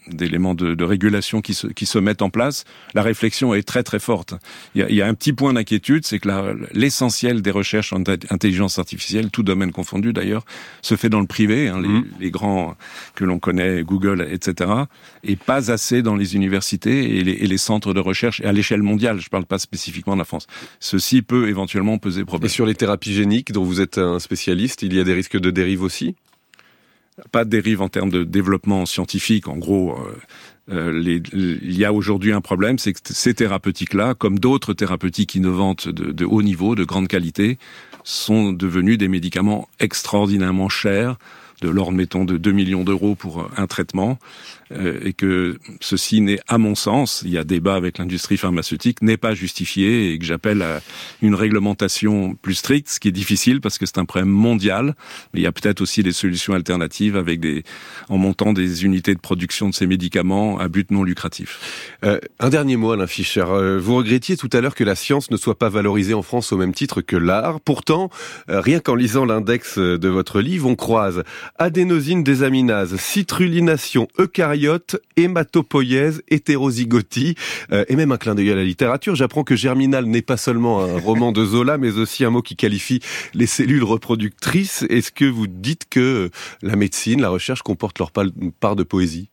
d'éléments 0.07 0.53
de, 0.53 0.67
de, 0.67 0.75
de, 0.75 0.83
régulation 0.83 1.41
qui 1.41 1.53
se, 1.53 1.67
qui 1.67 1.85
se 1.85 1.99
mettent 1.99 2.21
en 2.21 2.29
place. 2.29 2.65
La 2.93 3.01
réflexion 3.01 3.53
est 3.53 3.63
très 3.63 3.81
très 3.81 3.99
forte. 3.99 4.33
Il 4.75 4.81
y 4.81 4.83
a, 4.83 4.89
il 4.89 4.95
y 4.95 5.01
a 5.01 5.07
un 5.07 5.13
petit 5.13 5.31
point 5.31 5.53
d'inquiétude, 5.53 6.05
c'est 6.05 6.19
que 6.19 6.27
l'essentiel 6.73 7.41
des 7.41 7.51
recherches 7.51 7.93
en 7.93 7.99
intelligence 8.29 8.77
artificielle, 8.77 9.31
tout 9.31 9.43
domaine 9.43 9.71
confondu 9.71 10.11
d'ailleurs, 10.11 10.43
se 10.81 10.95
fait 10.95 11.07
dans 11.07 11.21
le 11.21 11.27
privé, 11.27 11.69
hein, 11.69 11.79
les, 11.81 11.87
mmh. 11.87 12.05
les, 12.19 12.31
grands 12.31 12.75
que 13.15 13.23
l'on 13.23 13.39
connaît, 13.39 13.83
Google, 13.83 14.27
etc., 14.29 14.69
et 15.23 15.37
pas 15.37 15.71
assez 15.71 16.01
dans 16.01 16.15
les 16.15 16.35
universités 16.35 17.17
et 17.17 17.23
les, 17.23 17.33
et 17.33 17.47
les 17.47 17.57
centres 17.57 17.93
de 17.93 18.01
recherche 18.01 18.41
à 18.41 18.51
l'échelle 18.51 18.83
mondiale. 18.83 19.19
Je 19.19 19.27
ne 19.27 19.29
parle 19.29 19.45
pas 19.45 19.59
spécifiquement 19.59 20.13
de 20.13 20.19
la 20.19 20.25
France. 20.25 20.47
Ceci 20.81 21.21
peut 21.21 21.47
éventuellement 21.47 21.97
peser 21.99 22.25
problème. 22.25 22.47
Et 22.47 22.49
sur 22.49 22.65
les 22.65 22.75
thérapies 22.75 23.13
géniques, 23.13 23.53
dont 23.53 23.63
vous 23.63 23.79
êtes 23.79 23.97
un 23.97 24.19
spécialiste, 24.19 24.81
il 24.81 24.93
y 24.93 24.99
a 24.99 25.05
des 25.05 25.13
risques 25.13 25.37
de 25.37 25.51
dérive 25.51 25.83
aussi? 25.83 26.15
Pas 27.31 27.45
de 27.45 27.49
dérive 27.49 27.81
en 27.81 27.89
termes 27.89 28.09
de 28.09 28.23
développement 28.23 28.85
scientifique. 28.85 29.47
En 29.47 29.57
gros, 29.57 29.97
euh, 29.97 30.15
euh 30.71 31.19
il 31.33 31.77
y 31.77 31.85
a 31.85 31.93
aujourd'hui 31.93 32.31
un 32.31 32.41
problème, 32.41 32.77
c'est 32.77 32.93
que 32.93 32.99
ces 33.03 33.33
thérapeutiques-là, 33.33 34.13
comme 34.13 34.39
d'autres 34.39 34.73
thérapeutiques 34.73 35.35
innovantes 35.35 35.87
de, 35.87 36.11
de, 36.11 36.25
haut 36.25 36.41
niveau, 36.41 36.75
de 36.75 36.83
grande 36.83 37.07
qualité, 37.07 37.57
sont 38.03 38.51
devenus 38.51 38.97
des 38.97 39.07
médicaments 39.07 39.67
extraordinairement 39.79 40.69
chers, 40.69 41.17
de 41.61 41.69
l'ordre, 41.69 41.93
mettons, 41.93 42.23
de 42.23 42.37
2 42.37 42.51
millions 42.51 42.83
d'euros 42.83 43.15
pour 43.15 43.49
un 43.57 43.67
traitement, 43.67 44.19
euh, 44.71 44.99
et 45.03 45.13
que 45.13 45.57
ceci 45.81 46.21
n'est, 46.21 46.39
à 46.47 46.57
mon 46.57 46.75
sens, 46.75 47.21
il 47.25 47.31
y 47.31 47.37
a 47.37 47.43
débat 47.43 47.75
avec 47.75 47.97
l'industrie 47.97 48.37
pharmaceutique, 48.37 49.01
n'est 49.01 49.17
pas 49.17 49.33
justifié 49.33 50.11
et 50.11 50.19
que 50.19 50.25
j'appelle 50.25 50.61
à 50.61 50.81
une 51.21 51.35
réglementation 51.35 52.35
plus 52.35 52.55
stricte, 52.55 52.89
ce 52.89 52.99
qui 52.99 53.07
est 53.07 53.11
difficile 53.11 53.61
parce 53.61 53.77
que 53.77 53.85
c'est 53.85 53.97
un 53.97 54.05
problème 54.05 54.29
mondial, 54.29 54.95
mais 55.33 55.41
il 55.41 55.43
y 55.43 55.47
a 55.47 55.51
peut-être 55.51 55.81
aussi 55.81 56.03
des 56.03 56.11
solutions 56.11 56.53
alternatives 56.53 57.15
avec 57.15 57.39
des, 57.39 57.63
en 58.09 58.17
montant 58.17 58.53
des 58.53 58.85
unités 58.85 59.13
de 59.13 59.19
production 59.19 59.69
de 59.69 59.73
ces 59.73 59.87
médicaments 59.87 60.59
à 60.59 60.67
but 60.67 60.91
non 60.91 61.03
lucratif. 61.03 61.59
Euh, 62.03 62.19
un 62.39 62.49
dernier 62.49 62.77
mot, 62.77 62.91
Alain 62.91 63.07
Fischer. 63.07 63.45
Euh, 63.47 63.79
vous 63.81 63.95
regrettiez 63.95 64.37
tout 64.37 64.49
à 64.53 64.61
l'heure 64.61 64.75
que 64.75 64.83
la 64.83 64.95
science 64.95 65.31
ne 65.31 65.37
soit 65.37 65.57
pas 65.57 65.69
valorisée 65.69 66.13
en 66.13 66.21
France 66.21 66.51
au 66.51 66.57
même 66.57 66.73
titre 66.73 67.01
que 67.01 67.15
l'art. 67.15 67.59
Pourtant, 67.61 68.09
euh, 68.49 68.61
rien 68.61 68.79
qu'en 68.79 68.95
lisant 68.95 69.25
l'index 69.25 69.77
de 69.77 70.07
votre 70.07 70.41
livre, 70.41 70.67
on 70.67 70.75
croise 70.75 71.23
adénosine 71.57 72.23
désaminase, 72.23 72.95
citrulination, 72.97 74.07
eucaryote, 74.57 74.97
hématopoïèse, 75.15 76.21
hétérozygotie, 76.29 77.35
euh, 77.71 77.85
et 77.87 77.95
même 77.95 78.11
un 78.11 78.17
clin 78.17 78.35
d'œil 78.35 78.51
à 78.51 78.55
la 78.55 78.63
littérature. 78.63 79.15
J'apprends 79.15 79.43
que 79.43 79.55
Germinal 79.55 80.05
n'est 80.05 80.21
pas 80.21 80.37
seulement 80.37 80.81
un 80.81 80.99
roman 80.99 81.31
de 81.31 81.45
Zola, 81.45 81.77
mais 81.77 81.97
aussi 81.97 82.25
un 82.25 82.29
mot 82.29 82.41
qui 82.41 82.55
qualifie 82.55 82.99
les 83.33 83.47
cellules 83.47 83.83
reproductrices. 83.83 84.85
Est-ce 84.89 85.11
que 85.11 85.25
vous 85.25 85.47
dites 85.47 85.85
que 85.89 86.29
la 86.61 86.75
médecine, 86.75 87.21
la 87.21 87.29
recherche 87.29 87.61
comporte 87.61 87.99
leur 87.99 88.11
part 88.11 88.75
de 88.75 88.83
poésie? 88.83 89.29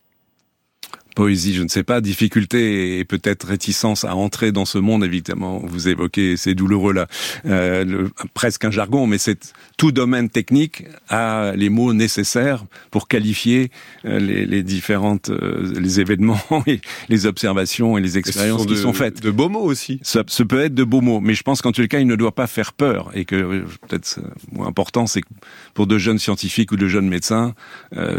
Poésie, 1.14 1.54
je 1.54 1.62
ne 1.62 1.68
sais 1.68 1.84
pas, 1.84 2.00
difficulté 2.00 2.98
et 2.98 3.04
peut-être 3.04 3.46
réticence 3.46 4.04
à 4.04 4.14
entrer 4.14 4.52
dans 4.52 4.64
ce 4.64 4.78
monde, 4.78 5.04
évidemment. 5.04 5.62
Vous 5.64 5.88
évoquez 5.88 6.36
ces 6.36 6.54
douloureux-là, 6.54 7.06
euh, 7.46 8.08
presque 8.34 8.64
un 8.64 8.70
jargon, 8.70 9.06
mais 9.06 9.18
c'est 9.18 9.54
tout 9.76 9.92
domaine 9.92 10.28
technique 10.28 10.84
a 11.08 11.52
les 11.56 11.68
mots 11.68 11.92
nécessaires 11.92 12.64
pour 12.90 13.08
qualifier 13.08 13.70
euh, 14.04 14.18
les, 14.18 14.46
les, 14.46 14.62
différentes 14.62 15.30
euh, 15.30 15.72
les 15.78 16.00
événements 16.00 16.40
et 16.66 16.80
les 17.08 17.26
observations 17.26 17.96
et 17.98 18.00
les 18.00 18.18
expériences 18.18 18.66
qui 18.66 18.76
sont 18.76 18.92
faites. 18.92 19.22
De 19.22 19.30
beaux 19.30 19.48
mots 19.48 19.64
aussi. 19.64 20.00
Ça, 20.02 20.22
ça, 20.26 20.44
peut 20.44 20.60
être 20.60 20.74
de 20.74 20.84
beaux 20.84 21.00
mots, 21.00 21.20
mais 21.20 21.34
je 21.34 21.42
pense 21.42 21.62
qu'en 21.62 21.72
tout 21.72 21.86
cas, 21.86 22.00
il 22.00 22.06
ne 22.06 22.16
doit 22.16 22.34
pas 22.34 22.46
faire 22.46 22.72
peur 22.72 23.10
et 23.14 23.24
que 23.24 23.34
euh, 23.36 23.64
peut-être 23.88 24.20
moins 24.52 24.66
important, 24.66 25.06
c'est 25.06 25.20
que 25.20 25.28
pour 25.74 25.86
de 25.86 25.98
jeunes 25.98 26.18
scientifiques 26.18 26.72
ou 26.72 26.76
de 26.76 26.88
jeunes 26.88 27.08
médecins, 27.08 27.54
euh, 27.96 28.18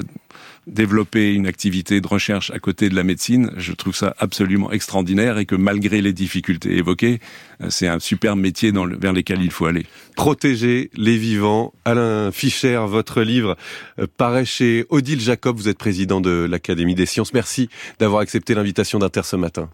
développer 0.68 1.34
une 1.34 1.48
activité 1.48 2.02
de 2.02 2.08
recherche 2.08 2.52
à 2.52 2.60
côté 2.60 2.90
de 2.90 2.96
la 2.96 3.04
médecine, 3.04 3.52
je 3.58 3.74
trouve 3.74 3.96
ça 3.96 4.16
absolument 4.18 4.72
extraordinaire 4.72 5.38
et 5.38 5.46
que 5.46 5.56
malgré 5.56 6.02
les 6.02 6.14
difficultés 6.14 6.78
évoquées, 6.78 7.20
euh, 7.62 7.68
c'est 7.70 7.88
un 7.88 8.00
super 8.00 8.36
métier 8.36 8.72
dans 8.72 8.88
vers 8.88 9.14
lesquels 9.14 9.42
il 9.42 9.52
faut 9.52 9.66
aller. 9.66 9.86
Protéger 10.16 10.90
les 10.96 11.18
vivants. 11.18 11.74
Alain 11.86 12.32
Fischer, 12.32 12.82
votre 12.88 13.22
livre 13.22 13.56
euh, 14.00 14.08
paraît 14.18 14.46
chez 14.46 14.86
Odile 14.90 15.20
Jacob. 15.22 15.58
Vous 15.58 15.70
êtes 15.70 15.78
président 15.78 16.22
de 16.22 16.48
l'Académie 16.50 16.96
des 16.96 17.06
sciences. 17.06 17.34
Merci 17.34 17.70
d'avoir 18.00 18.22
accepté 18.22 18.56
l'invitation 18.56 19.00
d'Inter 19.00 19.22
ce 19.24 19.36
matin. 19.36 19.70